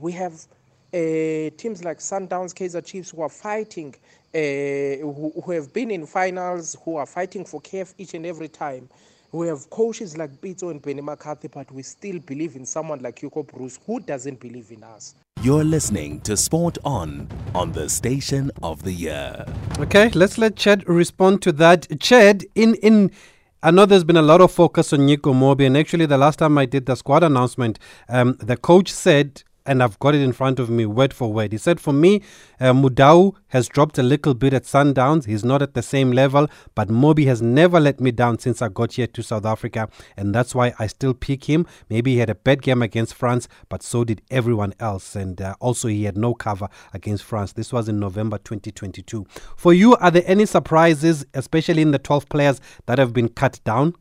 We 0.00 0.12
have 0.12 0.34
uh, 0.92 1.50
teams 1.56 1.84
like 1.84 1.98
Sundowns, 1.98 2.54
Kaizer 2.54 2.84
Chiefs 2.84 3.10
who 3.10 3.22
are 3.22 3.28
fighting 3.28 3.94
uh, 4.34 4.38
who, 5.00 5.32
who, 5.42 5.52
have 5.52 5.72
been 5.72 5.90
in 5.90 6.04
finals, 6.06 6.76
who 6.84 6.96
are 6.96 7.06
fighting 7.06 7.44
for 7.44 7.60
CAF 7.62 7.94
each 7.96 8.12
and 8.14 8.26
every 8.26 8.48
time. 8.48 8.88
We 9.32 9.48
have 9.48 9.68
coaches 9.70 10.16
like 10.16 10.40
Pitso 10.40 10.70
and 10.70 10.80
Benny 10.80 11.00
McCarthy, 11.00 11.48
but 11.48 11.70
we 11.72 11.82
still 11.82 12.18
believe 12.20 12.54
in 12.54 12.64
someone 12.66 13.00
like 13.00 13.18
Hugo 13.18 13.42
Broos, 13.42 13.78
who 13.86 14.00
doesn't 14.00 14.40
believe 14.40 14.70
in 14.70 14.84
us. 14.84 15.14
You're 15.42 15.64
listening 15.64 16.20
to 16.22 16.36
Sport 16.36 16.78
On 16.84 17.28
on 17.54 17.72
the 17.72 17.88
station 17.88 18.50
of 18.62 18.82
the 18.82 18.92
year. 18.92 19.44
Okay, 19.78 20.10
let's 20.10 20.38
let 20.38 20.56
Chad 20.56 20.88
respond 20.88 21.42
to 21.42 21.52
that. 21.52 21.86
Chad, 22.00 22.44
in 22.54 22.74
in 22.76 23.10
I 23.62 23.70
know 23.70 23.86
there's 23.86 24.04
been 24.04 24.16
a 24.16 24.22
lot 24.22 24.40
of 24.40 24.52
focus 24.52 24.92
on 24.92 25.00
Nyiko 25.00 25.34
Mobbie, 25.34 25.66
and 25.66 25.76
actually, 25.76 26.06
the 26.06 26.18
last 26.18 26.38
time 26.38 26.56
I 26.56 26.66
did 26.66 26.86
the 26.86 26.94
squad 26.94 27.22
announcement, 27.22 27.78
um, 28.08 28.36
the 28.38 28.56
coach 28.56 28.92
said 28.92 29.42
and 29.66 29.82
I've 29.82 29.98
got 29.98 30.14
it 30.14 30.20
in 30.20 30.32
front 30.32 30.58
of 30.58 30.70
me 30.70 30.86
word 30.86 31.12
for 31.12 31.32
word. 31.32 31.52
He 31.52 31.58
said, 31.58 31.80
For 31.80 31.92
me, 31.92 32.22
uh, 32.60 32.72
Mudau 32.72 33.34
has 33.48 33.68
dropped 33.68 33.98
a 33.98 34.02
little 34.02 34.34
bit 34.34 34.52
at 34.54 34.64
Sundowns. 34.64 35.26
He's 35.26 35.44
not 35.44 35.62
at 35.62 35.74
the 35.74 35.82
same 35.82 36.12
level, 36.12 36.48
but 36.74 36.88
Mobbie 36.88 37.26
has 37.26 37.42
never 37.42 37.80
let 37.80 38.00
me 38.00 38.10
down 38.10 38.38
since 38.38 38.62
I 38.62 38.68
got 38.68 38.92
here 38.92 39.06
to 39.06 39.22
South 39.22 39.44
Africa, 39.44 39.88
and 40.16 40.34
that's 40.34 40.54
why 40.54 40.74
I 40.78 40.86
still 40.86 41.14
pick 41.14 41.44
him. 41.44 41.66
Maybe 41.90 42.14
he 42.14 42.18
had 42.18 42.30
a 42.30 42.34
bad 42.34 42.62
game 42.62 42.82
against 42.82 43.14
France, 43.14 43.48
but 43.68 43.82
so 43.82 44.04
did 44.04 44.22
everyone 44.30 44.74
else, 44.80 45.16
and 45.16 45.40
uh, 45.40 45.54
also 45.60 45.88
he 45.88 46.04
had 46.04 46.16
no 46.16 46.34
cover 46.34 46.68
against 46.92 47.24
France. 47.24 47.52
This 47.52 47.72
was 47.72 47.88
in 47.88 47.98
November 47.98 48.38
2022. 48.38 49.26
For 49.56 49.72
you, 49.72 49.96
are 49.96 50.10
there 50.10 50.24
any 50.26 50.46
surprises, 50.46 51.26
especially 51.34 51.82
in 51.82 51.90
the 51.90 51.98
12 51.98 52.28
players 52.28 52.60
that 52.86 52.98
have 52.98 53.12
been 53.12 53.28
cut 53.28 53.60
down? 53.64 53.94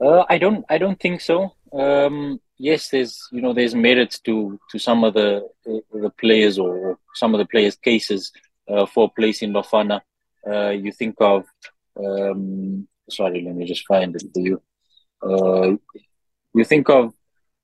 Uh, 0.00 0.24
I 0.28 0.38
don't. 0.38 0.64
I 0.68 0.78
don't 0.78 1.00
think 1.00 1.20
so. 1.20 1.54
Um, 1.72 2.40
yes, 2.58 2.90
there's 2.90 3.28
you 3.32 3.40
know 3.40 3.52
there's 3.52 3.74
merits 3.74 4.20
to 4.20 4.58
to 4.70 4.78
some 4.78 5.04
of 5.04 5.14
the 5.14 5.48
the 5.64 6.10
players 6.18 6.58
or 6.58 6.98
some 7.14 7.34
of 7.34 7.38
the 7.38 7.46
players' 7.46 7.76
cases 7.76 8.32
uh, 8.68 8.86
for 8.86 9.10
place 9.10 9.42
in 9.42 9.52
Bafana. 9.52 10.00
Uh, 10.46 10.70
you 10.70 10.92
think 10.92 11.16
of 11.20 11.44
um, 11.96 12.86
sorry, 13.08 13.42
let 13.42 13.54
me 13.54 13.64
just 13.64 13.86
find 13.86 14.14
it 14.14 14.22
for 14.32 14.40
you. 14.40 14.62
Uh, 15.22 15.76
you 16.54 16.64
think 16.64 16.88
of 16.90 17.14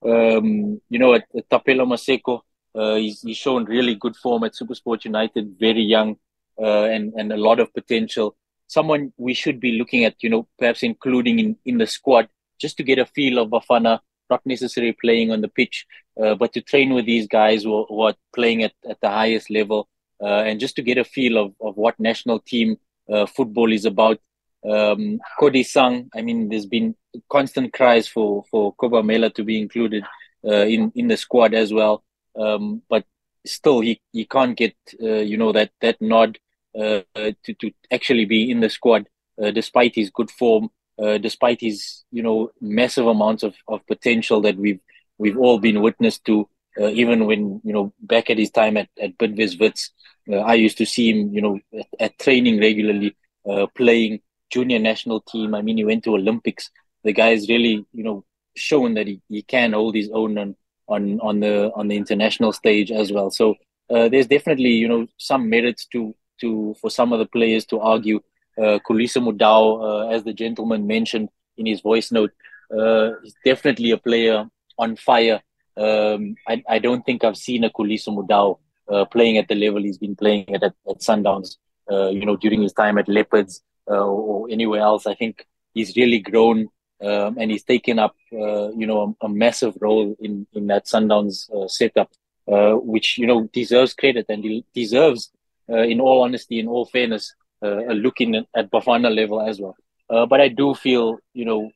um, 0.05 0.81
you 0.89 0.99
know 0.99 1.13
at, 1.13 1.25
Thapelo 1.51 1.85
Maseko. 1.85 2.41
Uh, 2.73 2.95
he's, 2.95 3.21
he's 3.21 3.37
shown 3.37 3.63
really 3.63 3.95
good 3.95 4.17
form 4.17 4.43
at 4.43 4.53
Supersport 4.53 5.05
United, 5.05 5.55
very 5.57 5.81
young, 5.81 6.17
uh, 6.61 6.83
and 6.83 7.13
and 7.13 7.31
a 7.31 7.37
lot 7.37 7.59
of 7.59 7.73
potential. 7.73 8.35
Someone 8.67 9.13
we 9.17 9.33
should 9.33 9.59
be 9.59 9.73
looking 9.73 10.05
at, 10.05 10.15
you 10.23 10.29
know, 10.29 10.47
perhaps 10.57 10.81
including 10.81 11.37
in, 11.37 11.55
in 11.65 11.77
the 11.77 11.85
squad 11.85 12.27
just 12.59 12.77
to 12.77 12.83
get 12.83 12.97
a 12.97 13.05
feel 13.05 13.37
of 13.37 13.49
Bafana 13.49 13.99
not 14.29 14.41
necessarily 14.45 14.95
playing 14.99 15.31
on 15.31 15.41
the 15.41 15.47
pitch, 15.47 15.85
uh, 16.21 16.35
but 16.35 16.53
to 16.53 16.61
train 16.61 16.93
with 16.93 17.05
these 17.05 17.27
guys 17.27 17.63
who, 17.63 17.85
who 17.87 18.01
are 18.01 18.15
playing 18.33 18.63
at, 18.63 18.73
at 18.89 18.99
the 19.01 19.09
highest 19.09 19.49
level 19.49 19.87
uh, 20.21 20.43
and 20.47 20.59
just 20.59 20.75
to 20.75 20.81
get 20.81 20.97
a 20.97 21.03
feel 21.03 21.37
of, 21.37 21.53
of 21.61 21.75
what 21.75 21.99
national 21.99 22.39
team 22.39 22.77
uh, 23.11 23.25
football 23.25 23.71
is 23.71 23.85
about. 23.85 24.19
Um, 24.67 25.19
Kodisang, 25.39 26.09
I 26.15 26.21
mean, 26.21 26.49
there's 26.49 26.65
been 26.65 26.95
constant 27.29 27.73
cries 27.73 28.07
for, 28.07 28.43
for 28.49 28.73
Kobamelo 28.75 29.33
to 29.35 29.43
be 29.43 29.59
included 29.59 30.03
uh, 30.43 30.65
in, 30.65 30.91
in 30.95 31.07
the 31.07 31.17
squad 31.17 31.53
as 31.53 31.71
well. 31.71 32.03
Um, 32.37 32.81
but 32.89 33.05
still, 33.45 33.81
he, 33.81 34.01
he 34.11 34.25
can't 34.25 34.57
get, 34.57 34.75
uh, 35.01 35.21
you 35.21 35.37
know, 35.37 35.51
that, 35.51 35.71
that 35.81 36.01
nod 36.01 36.39
uh, 36.77 37.01
to, 37.15 37.53
to 37.59 37.71
actually 37.91 38.25
be 38.25 38.49
in 38.49 38.59
the 38.59 38.69
squad 38.69 39.07
despite 39.53 39.93
his 39.95 40.09
good 40.09 40.31
form 40.31 40.69
uh, 41.01 41.17
despite 41.17 41.61
his 41.61 42.03
you 42.11 42.23
know 42.23 42.51
massive 42.61 43.07
amounts 43.07 43.43
of, 43.43 43.55
of 43.67 43.85
potential 43.87 44.41
that 44.41 44.57
we've 44.57 44.79
we've 45.17 45.37
all 45.37 45.59
been 45.59 45.81
witness 45.81 46.19
to. 46.19 46.47
Uh, 46.79 46.89
even 46.89 47.25
when 47.25 47.61
you 47.63 47.73
know 47.73 47.93
back 48.01 48.29
at 48.29 48.37
his 48.37 48.51
time 48.51 48.77
at 48.77 48.89
at 49.01 49.17
Bidvest 49.17 49.59
Wits, 49.59 49.91
uh, 50.31 50.37
I 50.37 50.55
used 50.55 50.77
to 50.79 50.85
see 50.85 51.09
him 51.09 51.33
you 51.33 51.41
know 51.41 51.59
at, 51.77 51.87
at 51.99 52.19
training 52.19 52.59
regularly, 52.59 53.15
uh, 53.49 53.67
playing 53.75 54.19
junior 54.49 54.79
national 54.79 55.21
team. 55.21 55.55
I 55.55 55.61
mean, 55.61 55.77
he 55.77 55.85
went 55.85 56.03
to 56.03 56.15
Olympics. 56.15 56.69
The 57.03 57.13
guy 57.13 57.29
is 57.29 57.49
really 57.49 57.85
you 57.93 58.03
know 58.03 58.25
shown 58.55 58.93
that 58.95 59.07
he, 59.07 59.21
he 59.29 59.41
can 59.41 59.73
hold 59.73 59.95
his 59.95 60.09
own 60.11 60.37
on 60.37 60.55
on 60.87 61.19
on 61.21 61.39
the 61.39 61.71
on 61.75 61.87
the 61.87 61.95
international 61.95 62.51
stage 62.51 62.91
as 62.91 63.11
well. 63.11 63.31
So 63.31 63.55
uh, 63.89 64.09
there's 64.09 64.27
definitely 64.27 64.71
you 64.71 64.87
know 64.87 65.07
some 65.17 65.49
merits 65.49 65.85
to 65.87 66.15
to 66.41 66.75
for 66.81 66.89
some 66.89 67.13
of 67.13 67.19
the 67.19 67.25
players 67.25 67.65
to 67.67 67.79
argue 67.79 68.19
uh, 68.57 68.79
Khuliso 68.87 69.21
Mudau, 69.21 69.81
uh, 69.81 70.09
as 70.09 70.23
the 70.23 70.33
gentleman 70.33 70.87
mentioned 70.87 71.29
in 71.57 71.65
his 71.65 71.81
voice 71.81 72.11
note, 72.11 72.31
uh, 72.75 73.19
is 73.21 73.35
definitely 73.43 73.91
a 73.91 73.97
player 73.97 74.45
on 74.77 74.95
fire. 74.95 75.41
Um, 75.77 76.35
I, 76.47 76.63
I 76.67 76.79
don't 76.79 77.05
think 77.05 77.23
I've 77.23 77.37
seen 77.37 77.63
a 77.63 77.69
Khuliso 77.69 78.09
Mudau 78.09 78.59
uh, 78.89 79.05
playing 79.05 79.37
at 79.37 79.47
the 79.47 79.55
level 79.55 79.81
he's 79.81 79.97
been 79.97 80.15
playing 80.15 80.53
at, 80.53 80.63
at, 80.63 80.73
at 80.87 80.99
Sundowns, 80.99 81.57
uh, 81.91 82.09
you 82.09 82.25
know, 82.25 82.35
during 82.35 82.61
his 82.61 82.73
time 82.73 82.97
at 82.97 83.09
Leopards 83.09 83.61
uh, 83.89 84.05
or 84.05 84.47
anywhere 84.49 84.81
else. 84.81 85.05
I 85.05 85.15
think 85.15 85.45
he's 85.73 85.95
really 85.95 86.19
grown 86.19 86.69
um, 87.01 87.37
and 87.37 87.51
he's 87.51 87.63
taken 87.63 87.99
up, 87.99 88.15
uh, 88.31 88.69
you 88.71 88.87
know, 88.87 89.15
a, 89.21 89.25
a, 89.25 89.29
massive 89.29 89.75
role 89.81 90.15
in, 90.19 90.47
in 90.53 90.67
that 90.67 90.85
Sundowns 90.85 91.49
setup, 91.69 92.09
which, 92.47 93.17
you 93.17 93.27
know, 93.27 93.49
deserves 93.51 93.93
credit 93.93 94.27
and 94.29 94.43
he 94.43 94.65
deserves, 94.73 95.31
in 95.67 95.99
all 95.99 96.21
honesty, 96.21 96.59
in 96.59 96.67
all 96.67 96.85
fairness, 96.85 97.35
uh, 97.65 97.93
looking 97.93 98.35
at 98.35 98.71
Bafana 98.71 99.13
level 99.13 99.41
as 99.41 99.59
well. 99.59 99.75
Uh, 100.09 100.25
but 100.25 100.39
I 100.41 100.49
do 100.49 100.73
feel, 100.75 101.17
you 101.33 101.45
know, 101.45 101.71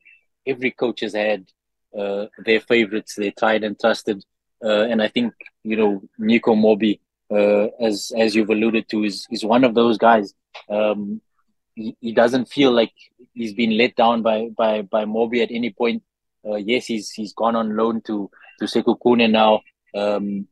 every 0.46 0.70
coach 0.70 1.00
has 1.00 1.14
had 1.14 1.46
uh, 1.98 2.26
their 2.44 2.60
favorites, 2.60 3.14
they 3.16 3.30
tried 3.30 3.64
and 3.64 3.78
trusted. 3.78 4.24
Uh, 4.62 4.82
and 4.82 5.02
I 5.02 5.08
think, 5.08 5.34
you 5.64 5.76
know, 5.76 6.02
Nyiko 6.20 6.56
Mobbie, 6.56 7.00
uh, 7.30 7.68
as 7.80 8.12
as 8.16 8.34
you've 8.34 8.50
alluded 8.50 8.88
to, 8.90 9.04
is 9.04 9.26
is 9.30 9.44
one 9.44 9.64
of 9.64 9.74
those 9.74 9.98
guys. 9.98 10.34
Um, 10.68 11.20
he, 11.74 11.96
he 12.00 12.12
doesn't 12.12 12.48
feel 12.48 12.72
like 12.72 12.92
he's 13.32 13.54
been 13.54 13.76
let 13.76 13.96
down 13.96 14.22
by 14.22 14.48
by 14.56 14.82
by 14.82 15.04
Mobbie 15.04 15.42
at 15.42 15.50
any 15.50 15.70
point. 15.70 16.02
Uh, 16.46 16.56
yes, 16.56 16.86
he's 16.86 17.10
he's 17.10 17.32
gone 17.32 17.56
on 17.56 17.76
loan 17.76 18.02
to 18.02 18.30
to 18.58 18.66
Sekhukhune 18.66 19.30
now, 19.30 19.60
um, 19.94 20.46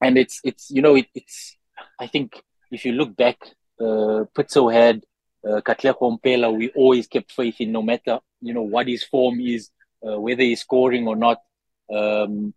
and 0.00 0.16
it's 0.16 0.40
it's 0.44 0.70
you 0.70 0.82
know 0.82 0.94
it, 0.94 1.06
it's 1.14 1.56
I 1.98 2.06
think 2.06 2.40
if 2.70 2.84
you 2.84 2.92
look 2.92 3.16
back 3.16 3.38
uh, 3.80 4.24
Pitso 4.34 4.72
had 4.72 5.02
uh, 5.46 5.60
Mphela, 5.60 6.56
we 6.56 6.68
always 6.70 7.06
kept 7.06 7.32
faith 7.32 7.60
in 7.60 7.72
no 7.72 7.82
matter, 7.82 8.18
you 8.40 8.52
know, 8.52 8.62
what 8.62 8.86
his 8.88 9.04
form 9.04 9.40
is, 9.40 9.70
uh, 10.06 10.20
whether 10.20 10.42
he's 10.42 10.60
scoring 10.60 11.08
or 11.08 11.16
not. 11.16 11.38
Um, 11.92 12.54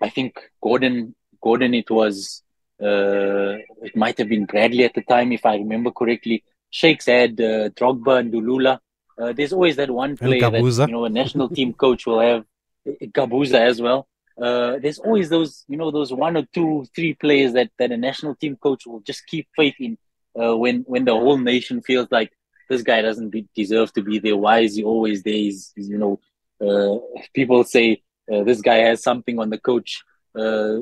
I 0.00 0.08
think 0.08 0.38
Gordon, 0.62 1.14
Gordon, 1.40 1.74
it 1.74 1.90
was, 1.90 2.42
uh, 2.82 3.58
it 3.82 3.94
might 3.94 4.18
have 4.18 4.28
been 4.28 4.46
Bradley 4.46 4.84
at 4.84 4.94
the 4.94 5.02
time, 5.02 5.32
if 5.32 5.44
I 5.46 5.56
remember 5.56 5.90
correctly. 5.90 6.44
Shakes 6.70 7.06
had 7.06 7.40
uh, 7.40 7.68
Drogba 7.70 8.18
and 8.20 8.32
Dulula. 8.32 8.80
Uh, 9.16 9.32
there's 9.32 9.52
always 9.52 9.76
that 9.76 9.90
one 9.90 10.16
player 10.16 10.50
that, 10.50 10.60
you 10.88 10.92
know, 10.92 11.04
a 11.04 11.10
national 11.10 11.48
team 11.48 11.72
coach 11.72 12.06
will 12.06 12.20
have, 12.20 12.44
Gabuza 12.86 13.60
as 13.60 13.80
well. 13.80 14.06
Uh, 14.36 14.78
there's 14.78 14.98
always 14.98 15.28
those, 15.30 15.64
you 15.68 15.76
know, 15.76 15.90
those 15.90 16.12
one 16.12 16.36
or 16.36 16.44
two, 16.52 16.84
three 16.94 17.14
players 17.14 17.52
that, 17.52 17.70
that 17.78 17.92
a 17.92 17.96
national 17.96 18.34
team 18.34 18.56
coach 18.56 18.86
will 18.86 19.00
just 19.00 19.26
keep 19.26 19.46
faith 19.56 19.76
in 19.78 19.96
uh, 20.40 20.56
when 20.56 20.84
when 20.86 21.04
the 21.04 21.12
whole 21.12 21.38
nation 21.38 21.82
feels 21.82 22.08
like 22.10 22.32
this 22.68 22.82
guy 22.82 23.02
doesn't 23.02 23.30
be, 23.30 23.46
deserve 23.54 23.92
to 23.92 24.02
be 24.02 24.18
there. 24.18 24.36
Why 24.36 24.60
is 24.60 24.76
he 24.76 24.84
always 24.84 25.22
there? 25.22 25.34
He's, 25.34 25.72
he's 25.74 25.88
you 25.88 25.98
know 25.98 26.20
uh, 26.60 26.98
people 27.34 27.64
say 27.64 28.02
uh, 28.32 28.42
this 28.44 28.60
guy 28.60 28.76
has 28.76 29.02
something 29.02 29.38
on 29.38 29.50
the 29.50 29.58
coach 29.58 30.02
uh, 30.34 30.78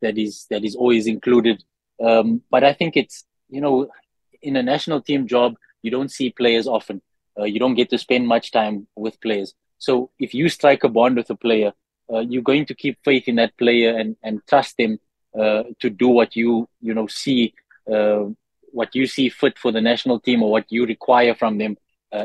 that 0.00 0.18
is 0.18 0.46
that 0.50 0.64
is 0.64 0.76
always 0.76 1.06
included. 1.06 1.62
Um, 2.02 2.42
but 2.50 2.64
I 2.64 2.72
think 2.72 2.96
it's 2.96 3.24
you 3.48 3.60
know 3.60 3.88
in 4.42 4.56
a 4.56 4.62
national 4.62 5.00
team 5.00 5.26
job 5.26 5.56
you 5.82 5.90
don't 5.90 6.10
see 6.10 6.30
players 6.30 6.66
often. 6.66 7.02
Uh, 7.38 7.44
you 7.44 7.58
don't 7.58 7.74
get 7.74 7.90
to 7.90 7.98
spend 7.98 8.28
much 8.28 8.50
time 8.50 8.86
with 8.94 9.20
players. 9.20 9.54
So 9.78 10.10
if 10.18 10.34
you 10.34 10.48
strike 10.48 10.84
a 10.84 10.88
bond 10.88 11.16
with 11.16 11.30
a 11.30 11.34
player, 11.34 11.72
uh, 12.12 12.20
you're 12.20 12.42
going 12.42 12.66
to 12.66 12.74
keep 12.74 12.98
faith 13.04 13.26
in 13.26 13.36
that 13.36 13.56
player 13.56 13.96
and 13.96 14.16
and 14.22 14.40
trust 14.48 14.78
him 14.78 14.98
uh, 15.38 15.64
to 15.80 15.90
do 15.90 16.08
what 16.08 16.36
you 16.36 16.68
you 16.80 16.94
know 16.94 17.06
see 17.06 17.54
what 18.72 18.94
you 18.94 19.06
see 19.06 19.28
fit 19.28 19.58
for 19.58 19.70
the 19.72 19.80
national 19.80 20.20
team 20.20 20.42
or 20.42 20.50
what 20.50 20.66
you 20.70 20.86
require 20.86 21.34
from 21.34 21.58
them 21.58 21.76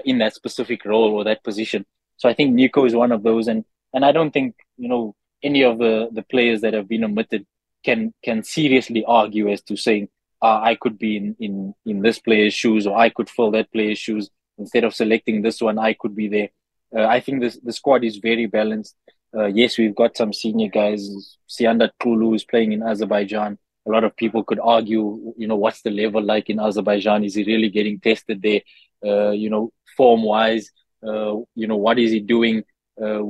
in 0.03 0.17
that 0.17 0.35
specific 0.35 0.83
role 0.83 1.13
or 1.13 1.23
that 1.23 1.43
position. 1.43 1.85
So 2.17 2.27
I 2.27 2.33
think 2.33 2.55
Nyiko 2.55 2.85
is 2.85 2.95
one 2.95 3.11
of 3.11 3.23
those, 3.23 3.47
and 3.47 3.63
and 3.93 4.03
I 4.03 4.11
don't 4.11 4.31
think 4.31 4.55
you 4.77 4.89
know 4.89 5.15
any 5.43 5.63
of 5.63 5.77
the 5.77 6.09
the 6.11 6.23
players 6.23 6.61
that 6.61 6.73
have 6.73 6.87
been 6.87 7.03
omitted 7.03 7.45
can 7.83 8.13
can 8.23 8.43
seriously 8.43 9.03
argue 9.05 9.49
as 9.49 9.61
to 9.63 9.77
saying 9.77 10.09
uh, 10.41 10.59
I 10.61 10.75
could 10.75 10.97
be 10.97 11.17
in 11.17 11.35
in 11.39 11.73
in 11.85 12.01
this 12.01 12.19
player's 12.19 12.53
shoes 12.53 12.87
or 12.87 12.97
I 12.97 13.09
could 13.09 13.29
fill 13.29 13.51
that 13.51 13.71
player's 13.71 13.99
shoes 13.99 14.29
instead 14.57 14.83
of 14.83 14.95
selecting 14.95 15.41
this 15.41 15.61
one. 15.61 15.77
I 15.77 15.93
could 15.93 16.15
be 16.15 16.27
there. 16.27 16.49
Uh, 16.95 17.05
I 17.05 17.19
think 17.19 17.41
this 17.41 17.59
the 17.63 17.73
squad 17.73 18.03
is 18.03 18.17
very 18.17 18.45
balanced. 18.45 18.95
Uh, 19.35 19.45
yes, 19.45 19.77
we've 19.77 19.95
got 19.95 20.17
some 20.17 20.33
senior 20.33 20.69
guys. 20.69 21.37
Siyanda 21.49 21.91
Xulu 22.01 22.35
is 22.35 22.45
playing 22.45 22.71
in 22.71 22.81
Azerbaijan. 22.81 23.59
A 23.87 23.89
lot 23.89 24.03
of 24.03 24.15
people 24.15 24.43
could 24.43 24.59
argue, 24.61 25.33
you 25.37 25.47
know, 25.47 25.55
what's 25.55 25.81
the 25.81 25.91
level 25.91 26.21
like 26.21 26.49
in 26.49 26.59
Azerbaijan? 26.59 27.23
Is 27.23 27.35
he 27.35 27.43
really 27.43 27.69
getting 27.69 27.99
tested 27.99 28.41
there? 28.41 28.61
Uh, 29.05 29.31
you 29.31 29.49
know, 29.49 29.71
form 29.95 30.23
wise, 30.23 30.71
uh, 31.07 31.35
you 31.55 31.67
know, 31.67 31.77
what 31.77 31.97
is 31.97 32.11
he 32.11 32.19
doing? 32.19 32.63
Uh, 33.01 33.23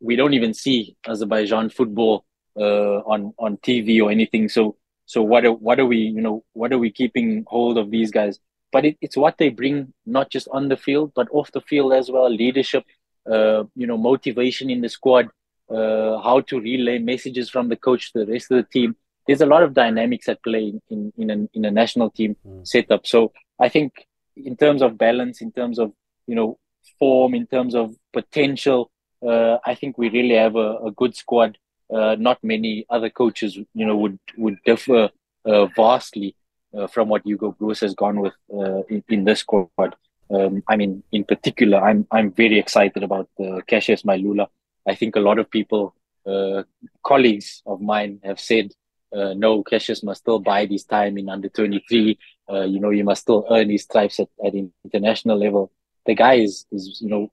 we 0.00 0.16
don't 0.16 0.34
even 0.34 0.52
see 0.54 0.96
Azerbaijan 1.06 1.70
football 1.70 2.24
uh, 2.58 2.98
on 3.12 3.32
on 3.38 3.56
TV 3.58 4.02
or 4.02 4.10
anything. 4.10 4.48
So 4.48 4.76
so 5.06 5.22
what 5.22 5.44
are, 5.44 5.52
what 5.52 5.78
are 5.78 5.86
we 5.86 5.98
you 5.98 6.20
know 6.20 6.44
what 6.52 6.72
are 6.72 6.78
we 6.78 6.90
keeping 6.90 7.44
hold 7.46 7.78
of 7.78 7.90
these 7.90 8.10
guys? 8.10 8.38
But 8.72 8.84
it, 8.84 8.98
it's 9.00 9.16
what 9.16 9.38
they 9.38 9.48
bring 9.48 9.92
not 10.04 10.30
just 10.30 10.48
on 10.52 10.68
the 10.68 10.76
field 10.76 11.12
but 11.14 11.28
off 11.30 11.52
the 11.52 11.60
field 11.60 11.92
as 11.92 12.10
well. 12.10 12.28
Leadership, 12.28 12.84
uh, 13.30 13.64
you 13.74 13.86
know, 13.86 13.96
motivation 13.96 14.70
in 14.70 14.80
the 14.80 14.88
squad, 14.88 15.28
uh, 15.70 16.18
how 16.18 16.40
to 16.48 16.60
relay 16.60 16.98
messages 16.98 17.48
from 17.48 17.68
the 17.68 17.76
coach 17.76 18.12
to 18.12 18.24
the 18.24 18.32
rest 18.32 18.50
of 18.50 18.56
the 18.58 18.62
team. 18.64 18.96
There's 19.26 19.40
a 19.40 19.46
lot 19.46 19.62
of 19.62 19.74
dynamics 19.74 20.28
at 20.28 20.42
play 20.42 20.68
in 20.68 20.80
in, 20.88 21.12
in, 21.16 21.30
a, 21.30 21.48
in 21.54 21.64
a 21.64 21.70
national 21.70 22.10
team 22.10 22.36
mm. 22.46 22.66
setup. 22.66 23.06
So 23.06 23.32
I 23.58 23.68
think 23.68 24.06
in 24.36 24.56
terms 24.56 24.82
of 24.82 24.98
balance, 24.98 25.40
in 25.40 25.52
terms 25.52 25.78
of 25.78 25.92
you 26.26 26.34
know 26.34 26.58
form, 26.98 27.34
in 27.34 27.46
terms 27.46 27.74
of 27.74 27.94
potential, 28.12 28.90
uh, 29.26 29.58
I 29.64 29.74
think 29.74 29.98
we 29.98 30.08
really 30.10 30.34
have 30.34 30.56
a, 30.56 30.76
a 30.86 30.90
good 30.90 31.16
squad. 31.16 31.58
Uh, 31.92 32.16
not 32.18 32.42
many 32.42 32.84
other 32.90 33.10
coaches, 33.10 33.56
you 33.56 33.86
know, 33.86 33.96
would 33.96 34.18
would 34.36 34.58
differ 34.64 35.10
uh, 35.44 35.66
vastly 35.76 36.34
uh, 36.76 36.86
from 36.86 37.08
what 37.08 37.24
Hugo 37.24 37.52
Broos 37.52 37.80
has 37.80 37.94
gone 37.94 38.20
with 38.20 38.34
uh, 38.52 38.82
in, 38.88 39.04
in, 39.08 39.24
this 39.24 39.40
squad. 39.40 39.94
Um, 40.30 40.62
I 40.68 40.76
mean, 40.76 41.04
in 41.12 41.24
particular, 41.24 41.78
I'm 41.78 42.06
I'm 42.10 42.32
very 42.32 42.58
excited 42.58 43.02
about 43.02 43.28
uh, 43.38 43.60
Cassius 43.66 44.02
Mailula. 44.02 44.48
I 44.86 44.94
think 44.94 45.16
a 45.16 45.20
lot 45.20 45.38
of 45.38 45.50
people, 45.50 45.94
uh, 46.26 46.64
colleagues 47.04 47.62
of 47.66 47.80
mine, 47.80 48.20
have 48.24 48.40
said, 48.40 48.72
no, 49.12 49.62
Cassius 49.62 50.02
must 50.02 50.22
still 50.22 50.38
buy 50.38 50.66
his 50.66 50.84
time 50.84 51.18
in 51.18 51.28
under 51.28 51.48
23. 51.48 52.18
Uh, 52.48 52.62
you 52.62 52.80
know, 52.80 52.90
you 52.90 53.04
must 53.04 53.22
still 53.22 53.46
earn 53.50 53.70
his 53.70 53.82
stripes 53.82 54.20
at, 54.20 54.28
at 54.44 54.54
international 54.84 55.38
level. 55.38 55.72
The 56.06 56.14
guy 56.14 56.34
is, 56.34 56.66
is 56.70 57.00
you 57.00 57.08
know, 57.08 57.32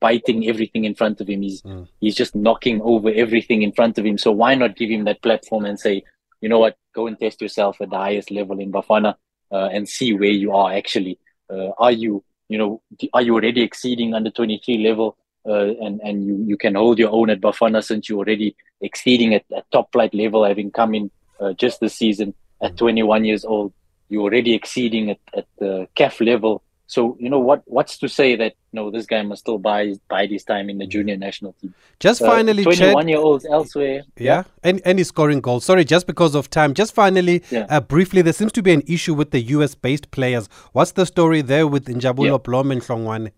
biting 0.00 0.48
everything 0.48 0.84
in 0.84 0.94
front 0.94 1.20
of 1.20 1.28
him. 1.28 1.42
He's 1.42 1.62
mm. 1.62 1.86
he's 2.00 2.14
just 2.14 2.34
knocking 2.34 2.80
over 2.82 3.10
everything 3.10 3.62
in 3.62 3.72
front 3.72 3.98
of 3.98 4.04
him. 4.04 4.18
So 4.18 4.32
why 4.32 4.54
not 4.54 4.76
give 4.76 4.90
him 4.90 5.04
that 5.04 5.22
platform 5.22 5.64
and 5.64 5.78
say, 5.78 6.02
you 6.40 6.48
know 6.48 6.58
what, 6.58 6.76
go 6.94 7.06
and 7.06 7.18
test 7.18 7.40
yourself 7.40 7.80
at 7.80 7.90
the 7.90 7.96
highest 7.96 8.30
level 8.30 8.58
in 8.60 8.72
Bafana 8.72 9.14
uh, 9.52 9.68
and 9.72 9.88
see 9.88 10.12
where 10.14 10.30
you 10.30 10.52
are 10.52 10.72
actually. 10.72 11.18
Uh, 11.50 11.70
are 11.78 11.92
you, 11.92 12.24
you 12.48 12.58
know, 12.58 12.82
are 13.12 13.22
you 13.22 13.34
already 13.34 13.62
exceeding 13.62 14.14
under 14.14 14.30
23 14.30 14.78
level? 14.78 15.16
Uh, 15.48 15.72
and 15.80 16.00
and 16.02 16.26
you, 16.26 16.44
you 16.46 16.56
can 16.56 16.74
hold 16.74 16.98
your 16.98 17.10
own 17.10 17.30
at 17.30 17.40
Bafana 17.40 17.82
since 17.82 18.08
you're 18.08 18.18
already 18.18 18.54
exceeding 18.80 19.34
at, 19.34 19.44
at 19.56 19.70
top 19.70 19.90
flight 19.92 20.14
level, 20.14 20.44
having 20.44 20.70
come 20.70 20.94
in 20.94 21.10
uh, 21.40 21.52
just 21.54 21.80
this 21.80 21.94
season 21.94 22.34
at 22.62 22.72
mm. 22.74 22.78
21 22.78 23.24
years 23.24 23.44
old. 23.44 23.72
You're 24.10 24.22
already 24.22 24.54
exceeding 24.54 25.10
at, 25.10 25.18
at 25.34 25.46
the 25.58 25.88
CAF 25.96 26.24
level 26.24 26.62
so 26.88 27.18
you 27.20 27.28
know 27.28 27.38
what? 27.38 27.62
What's 27.66 27.98
to 27.98 28.08
say 28.08 28.34
that 28.36 28.54
no, 28.72 28.90
this 28.90 29.04
guy 29.04 29.20
must 29.20 29.42
still 29.42 29.58
buy 29.58 29.92
buy 30.08 30.24
his 30.26 30.42
time 30.42 30.70
in 30.70 30.78
the 30.78 30.86
junior 30.86 31.18
national 31.18 31.52
team. 31.60 31.74
Just 32.00 32.22
uh, 32.22 32.26
finally, 32.26 32.64
twenty-one 32.64 33.06
year 33.08 33.18
olds 33.18 33.44
elsewhere. 33.44 34.04
Yeah, 34.16 34.24
yeah, 34.24 34.42
and 34.64 34.80
and 34.86 34.98
he's 34.98 35.08
scoring 35.08 35.42
goals. 35.42 35.66
Sorry, 35.66 35.84
just 35.84 36.06
because 36.06 36.34
of 36.34 36.48
time. 36.48 36.72
Just 36.72 36.94
finally, 36.94 37.42
yeah. 37.50 37.66
uh, 37.68 37.80
briefly, 37.80 38.22
there 38.22 38.32
seems 38.32 38.52
to 38.52 38.62
be 38.62 38.72
an 38.72 38.82
issue 38.86 39.12
with 39.12 39.32
the 39.32 39.40
US 39.56 39.74
based 39.74 40.10
players. 40.12 40.48
What's 40.72 40.92
the 40.92 41.04
story 41.04 41.42
there 41.42 41.66
with 41.66 41.84
Njabulo 41.88 42.30
yeah. 42.30 42.38
Blom 42.38 42.70
and 42.70 42.80
Hlongwane? 42.80 43.32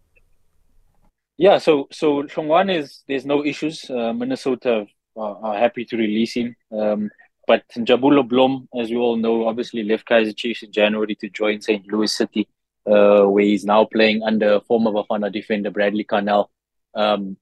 Yeah, 1.40 1.56
so 1.56 1.88
so 1.90 2.24
Hlongwane 2.24 2.76
is 2.76 3.02
there's 3.08 3.24
no 3.24 3.42
issues. 3.42 3.88
Uh, 3.88 4.12
Minnesota 4.12 4.84
are, 5.16 5.36
are, 5.42 5.58
happy 5.58 5.86
to 5.86 5.96
release 5.96 6.34
him. 6.34 6.54
Um, 6.70 7.10
but 7.46 7.64
Njabulo 7.74 8.28
Blom, 8.28 8.68
as 8.78 8.90
we 8.90 8.96
all 8.96 9.16
know, 9.16 9.48
obviously 9.48 9.82
left 9.82 10.06
Kaizer 10.06 10.36
Chiefs 10.36 10.64
in 10.64 10.70
January 10.70 11.14
to 11.14 11.30
join 11.30 11.62
St. 11.62 11.90
Louis 11.90 12.12
City 12.12 12.46
uh, 12.86 13.24
where 13.24 13.44
he's 13.44 13.64
now 13.64 13.86
playing 13.86 14.22
under 14.22 14.60
former 14.60 14.90
Bafana 14.90 15.32
defender 15.32 15.70
Bradley 15.70 16.04
Carnell. 16.04 16.48
Um, 16.94 17.38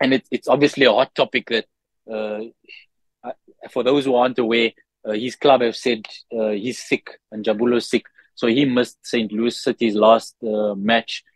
and 0.00 0.14
it's 0.14 0.28
it's 0.30 0.48
obviously 0.48 0.86
a 0.86 0.92
hot 0.92 1.14
topic 1.14 1.50
that, 1.50 1.66
uh, 2.10 2.40
for 3.70 3.82
those 3.82 4.06
who 4.06 4.14
aren't 4.14 4.38
aware, 4.38 4.72
uh, 5.06 5.12
his 5.12 5.36
club 5.36 5.60
have 5.60 5.76
said 5.76 6.06
uh, 6.34 6.52
he's 6.52 6.78
sick 6.78 7.20
and 7.30 7.44
Njabulo's 7.44 7.90
sick. 7.90 8.06
So 8.34 8.46
he 8.46 8.64
missed 8.64 8.96
St. 9.02 9.30
Louis 9.30 9.62
City's 9.62 9.94
last 9.94 10.36
uh, 10.42 10.74
match 10.74 11.22
uh, 11.22 11.35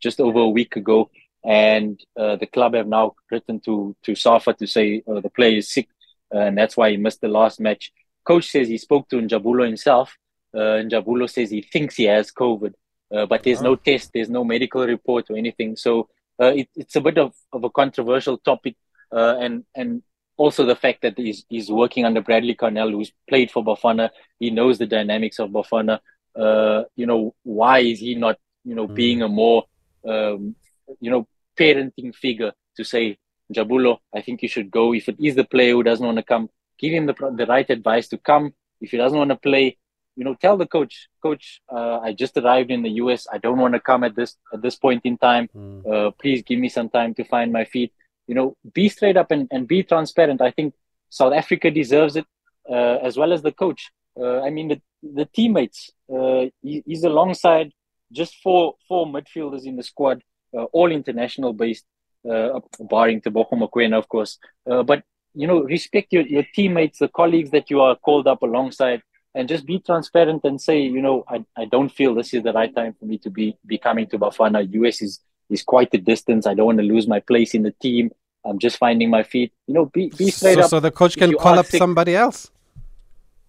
just 0.00 0.20
over 0.20 0.40
a 0.40 0.48
week 0.48 0.76
ago. 0.76 1.10
And 1.44 2.00
the 2.16 2.48
club 2.52 2.74
have 2.74 2.88
now 2.88 3.14
written 3.30 3.60
to, 3.60 3.96
to 4.02 4.14
Safa 4.14 4.52
to 4.54 4.66
say 4.66 5.02
the 5.06 5.30
player 5.34 5.58
is 5.58 5.72
sick 5.72 5.88
and 6.30 6.56
that's 6.56 6.76
why 6.76 6.90
he 6.90 6.96
missed 6.96 7.20
the 7.20 7.28
last 7.28 7.60
match. 7.60 7.92
Coach 8.24 8.50
says 8.50 8.68
he 8.68 8.78
spoke 8.78 9.08
to 9.08 9.16
Njabulo 9.16 9.64
himself 9.64 10.16
uh, 10.54 10.82
Njabulo 10.82 11.30
says 11.30 11.50
he 11.50 11.62
thinks 11.62 11.96
he 11.96 12.04
has 12.04 12.32
COVID, 12.32 12.74
uh, 13.14 13.26
but 13.26 13.42
there's 13.42 13.62
no 13.62 13.76
test, 13.76 14.10
there's 14.12 14.30
no 14.30 14.44
medical 14.44 14.84
report 14.84 15.30
or 15.30 15.36
anything. 15.36 15.76
So 15.76 16.08
uh, 16.40 16.52
it, 16.54 16.68
it's 16.74 16.96
a 16.96 17.00
bit 17.00 17.18
of, 17.18 17.34
of 17.52 17.64
a 17.64 17.70
controversial 17.70 18.38
topic, 18.38 18.76
uh, 19.12 19.36
and 19.38 19.64
and 19.74 20.02
also 20.36 20.64
the 20.64 20.76
fact 20.76 21.02
that 21.02 21.16
he's 21.16 21.44
he's 21.48 21.70
working 21.70 22.04
under 22.04 22.20
Bradley 22.20 22.54
Carnell, 22.54 22.90
who's 22.90 23.12
played 23.28 23.50
for 23.50 23.64
Bafana. 23.64 24.10
He 24.38 24.50
knows 24.50 24.78
the 24.78 24.86
dynamics 24.86 25.38
of 25.38 25.50
Bafana. 25.50 26.00
Uh, 26.34 26.84
you 26.96 27.06
know, 27.06 27.34
why 27.44 27.80
is 27.80 28.00
he 28.00 28.14
not 28.14 28.38
you 28.64 28.74
know 28.74 28.88
mm. 28.88 28.94
being 28.94 29.22
a 29.22 29.28
more 29.28 29.64
um, 30.06 30.54
you 31.00 31.10
know 31.10 31.26
parenting 31.56 32.14
figure 32.14 32.52
to 32.76 32.84
say 32.84 33.18
Jabulo, 33.52 33.98
I 34.14 34.20
think 34.22 34.42
you 34.42 34.48
should 34.48 34.70
go. 34.70 34.94
If 34.94 35.08
it 35.08 35.16
is 35.20 35.34
the 35.34 35.44
player 35.44 35.72
who 35.72 35.82
doesn't 35.82 36.04
want 36.04 36.18
to 36.18 36.22
come, 36.22 36.48
give 36.78 36.92
him 36.92 37.06
the 37.06 37.14
the 37.36 37.46
right 37.46 37.68
advice 37.68 38.08
to 38.08 38.18
come. 38.18 38.54
If 38.80 38.92
he 38.92 38.96
doesn't 38.96 39.18
want 39.18 39.30
to 39.30 39.36
play, 39.36 39.76
you 40.16 40.24
know, 40.24 40.34
tell 40.34 40.56
the 40.56 40.66
coach, 40.66 41.08
coach, 41.22 41.60
uh, 41.68 41.98
I 42.00 42.12
just 42.12 42.36
arrived 42.36 42.70
in 42.70 42.82
the 42.82 42.90
US. 43.02 43.26
I 43.32 43.38
don't 43.38 43.58
want 43.58 43.74
to 43.74 43.80
come 43.80 44.04
at 44.04 44.14
this 44.14 44.36
at 44.52 44.62
this 44.62 44.76
point 44.76 45.02
in 45.04 45.18
time. 45.18 45.48
Mm. 45.56 45.86
Uh, 45.92 46.10
please 46.12 46.42
give 46.42 46.58
me 46.58 46.68
some 46.68 46.88
time 46.88 47.14
to 47.14 47.24
find 47.24 47.52
my 47.52 47.64
feet. 47.64 47.92
You 48.26 48.34
know, 48.34 48.56
be 48.72 48.88
straight 48.88 49.16
up 49.16 49.30
and, 49.32 49.48
and 49.50 49.66
be 49.66 49.82
transparent. 49.82 50.40
I 50.40 50.52
think 50.52 50.74
South 51.08 51.32
Africa 51.32 51.70
deserves 51.70 52.14
it, 52.16 52.26
uh, 52.70 52.98
as 53.02 53.16
well 53.16 53.32
as 53.32 53.42
the 53.42 53.52
coach. 53.52 53.90
Uh, 54.16 54.40
I 54.42 54.50
mean, 54.50 54.68
the 54.68 54.80
the 55.02 55.26
teammates. 55.26 55.90
Uh, 56.12 56.46
he, 56.62 56.82
he's 56.86 57.04
alongside 57.04 57.72
just 58.12 58.36
four 58.42 58.74
four 58.88 59.06
midfielders 59.06 59.64
in 59.64 59.76
the 59.76 59.82
squad, 59.82 60.22
uh, 60.56 60.64
all 60.64 60.90
international 60.90 61.52
based, 61.52 61.84
barring 62.24 63.20
Teboho 63.20 63.52
Mokoena, 63.52 63.98
of 63.98 64.08
course. 64.08 64.38
but 64.64 65.02
you 65.34 65.46
know, 65.46 65.62
respect 65.62 66.12
your, 66.12 66.22
your 66.22 66.44
teammates, 66.54 66.98
the 66.98 67.08
colleagues 67.08 67.50
that 67.50 67.70
you 67.70 67.80
are 67.80 67.96
called 67.96 68.26
up 68.26 68.42
alongside 68.42 69.02
and 69.34 69.48
just 69.48 69.64
be 69.64 69.78
transparent 69.78 70.42
and 70.44 70.60
say, 70.60 70.80
you 70.80 71.00
know, 71.00 71.24
I, 71.28 71.44
I 71.56 71.66
don't 71.66 71.88
feel 71.88 72.14
this 72.14 72.34
is 72.34 72.42
the 72.42 72.52
right 72.52 72.74
time 72.74 72.96
for 72.98 73.04
me 73.04 73.18
to 73.18 73.30
be, 73.30 73.56
be 73.64 73.78
coming 73.78 74.08
to 74.08 74.18
Bafana. 74.18 74.68
US 74.74 75.02
is, 75.02 75.20
is 75.48 75.62
quite 75.62 75.94
a 75.94 75.98
distance. 75.98 76.46
I 76.46 76.54
don't 76.54 76.66
want 76.66 76.78
to 76.78 76.84
lose 76.84 77.06
my 77.06 77.20
place 77.20 77.54
in 77.54 77.62
the 77.62 77.70
team. 77.80 78.10
I'm 78.44 78.58
just 78.58 78.78
finding 78.78 79.10
my 79.10 79.22
feet. 79.22 79.52
You 79.66 79.74
know, 79.74 79.86
be, 79.86 80.08
be 80.16 80.30
straight 80.30 80.54
so, 80.54 80.62
up. 80.62 80.70
So 80.70 80.80
the 80.80 80.90
coach 80.90 81.16
can 81.16 81.32
call 81.34 81.58
up 81.58 81.66
sick, 81.66 81.78
somebody 81.78 82.16
else 82.16 82.50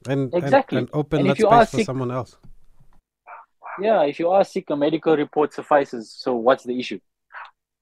and, 0.08 0.34
exactly. 0.34 0.80
and, 0.80 0.88
and 0.88 0.96
open 0.96 1.22
and 1.22 1.30
that 1.30 1.38
space 1.38 1.70
for 1.70 1.78
sick, 1.78 1.86
someone 1.86 2.12
else. 2.12 2.38
Yeah, 3.80 4.04
if 4.04 4.20
you 4.20 4.30
are 4.30 4.44
sick, 4.44 4.70
a 4.70 4.76
medical 4.76 5.16
report 5.16 5.54
suffices. 5.54 6.12
So 6.12 6.36
what's 6.36 6.64
the 6.64 6.80
issue? 6.80 7.00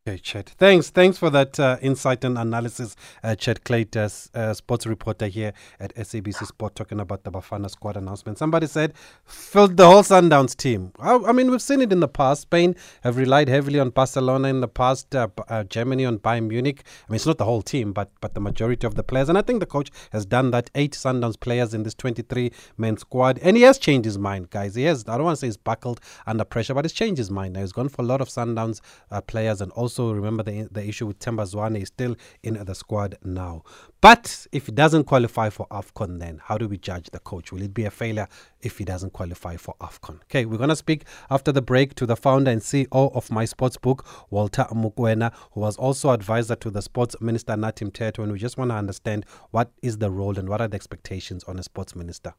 Okay, 0.10 0.18
Chet. 0.18 0.50
Thanks, 0.58 0.90
thanks 0.90 1.20
for 1.20 1.30
that 1.30 1.60
uh, 1.60 1.78
insight 1.84 2.24
and 2.24 2.36
analysis, 2.36 2.96
uh, 3.24 3.36
Chet 3.36 3.64
Clayton, 3.64 4.10
uh, 4.34 4.56
sports 4.56 4.88
reporter 4.88 5.28
here 5.28 5.54
at 5.80 5.94
SABC 5.94 6.48
Sport, 6.48 6.74
talking 6.74 7.00
about 7.00 7.24
the 7.24 7.32
Bafana 7.32 7.70
squad 7.70 7.96
announcement. 7.96 8.40
Somebody 8.40 8.66
said 8.66 8.96
filled 9.24 9.78
the 9.78 9.86
whole 9.86 10.02
Sundowns 10.02 10.58
team. 10.58 10.94
I, 10.98 11.16
I, 11.28 11.32
mean, 11.32 11.52
we've 11.52 11.62
seen 11.62 11.82
it 11.82 11.92
in 11.92 12.00
the 12.00 12.08
past. 12.08 12.42
Spain 12.42 12.76
have 13.04 13.18
relied 13.18 13.50
heavily 13.50 13.80
on 13.80 13.92
Barcelona 13.92 14.48
in 14.48 14.62
the 14.62 14.68
past. 14.68 15.14
Uh, 15.14 15.28
uh, 15.48 15.64
Germany 15.66 16.06
on 16.06 16.18
Bayern 16.18 16.48
Munich. 16.48 16.84
I 17.08 17.12
mean, 17.12 17.18
it's 17.18 17.28
not 17.28 17.38
the 17.38 17.46
whole 17.46 17.62
team, 17.62 17.94
but 17.94 18.10
but 18.20 18.34
the 18.34 18.42
majority 18.42 18.88
of 18.88 18.96
the 18.96 19.04
players. 19.04 19.30
And 19.30 19.38
I 19.38 19.44
think 19.44 19.60
the 19.60 19.68
coach 19.68 19.92
has 20.12 20.26
done 20.26 20.50
that. 20.52 20.72
Eight 20.74 20.94
Sundowns 20.94 21.40
players 21.40 21.76
in 21.76 21.84
this 21.84 21.94
23-man 21.94 22.98
squad, 22.98 23.38
and 23.44 23.56
he 23.56 23.62
has 23.62 23.78
changed 23.78 24.06
his 24.06 24.18
mind, 24.18 24.50
guys. 24.50 24.74
He 24.74 24.86
has. 24.86 25.08
I 25.08 25.18
don't 25.18 25.26
want 25.26 25.36
to 25.36 25.42
say 25.42 25.48
he's 25.48 25.58
buckled 25.58 26.02
under 26.26 26.46
pressure, 26.46 26.74
but 26.74 26.84
he's 26.86 26.94
changed 26.94 27.20
his 27.20 27.30
mind. 27.30 27.54
Now 27.54 27.60
he's 27.60 27.74
gone 27.74 27.90
for 27.90 28.02
a 28.02 28.06
lot 28.06 28.22
of 28.22 28.30
Sundowns 28.30 28.82
uh, 29.12 29.22
players 29.22 29.62
and 29.62 29.72
also 29.74 29.99
also 30.00 30.14
remember 30.14 30.44
the, 30.44 30.68
the 30.72 30.88
issue 30.88 31.06
with 31.08 31.20
Themba 31.20 31.46
Zwane 31.46 31.82
is 31.82 31.90
still 31.90 32.16
in 32.44 32.54
the 32.54 32.74
squad 32.74 33.18
now. 33.24 33.64
But 34.02 34.48
if 34.52 34.68
he 34.68 34.72
doesn't 34.72 35.04
qualify 35.04 35.50
for 35.50 35.68
AFCON, 35.68 36.20
then 36.20 36.40
how 36.46 36.58
do 36.58 36.68
we 36.68 36.78
judge 36.78 37.10
the 37.12 37.20
coach? 37.20 37.52
Will 37.52 37.62
it 37.62 37.74
be 37.74 37.84
a 37.84 37.92
failure 37.92 38.28
if 38.62 38.78
he 38.78 38.86
doesn't 38.86 39.12
qualify 39.12 39.58
for 39.58 39.76
AFCON? 39.82 40.22
Okay, 40.24 40.46
we're 40.46 40.58
going 40.58 40.70
to 40.70 40.76
speak 40.76 41.04
after 41.30 41.52
the 41.52 41.62
break 41.62 41.96
to 41.96 42.06
the 42.06 42.16
founder 42.16 42.50
and 42.50 42.62
CEO 42.62 42.88
of 43.14 43.30
My 43.30 43.44
Sports 43.44 43.76
Book, 43.78 44.06
Walter 44.30 44.66
Mokoena, 44.72 45.34
who 45.52 45.60
was 45.60 45.76
also 45.76 46.12
advisor 46.12 46.56
to 46.56 46.70
the 46.70 46.82
sports 46.82 47.16
minister, 47.20 47.54
Nathi 47.54 47.90
Mthethwa. 47.92 48.24
And 48.24 48.32
we 48.32 48.40
just 48.40 48.58
want 48.58 48.72
to 48.72 48.76
understand 48.76 49.26
what 49.52 49.72
is 49.82 49.98
the 49.98 50.10
role 50.10 50.38
and 50.40 50.48
what 50.48 50.62
are 50.62 50.68
the 50.70 50.76
expectations 50.76 51.44
on 51.44 51.60
a 51.60 51.64
sports 51.64 51.96
minister. 51.96 52.34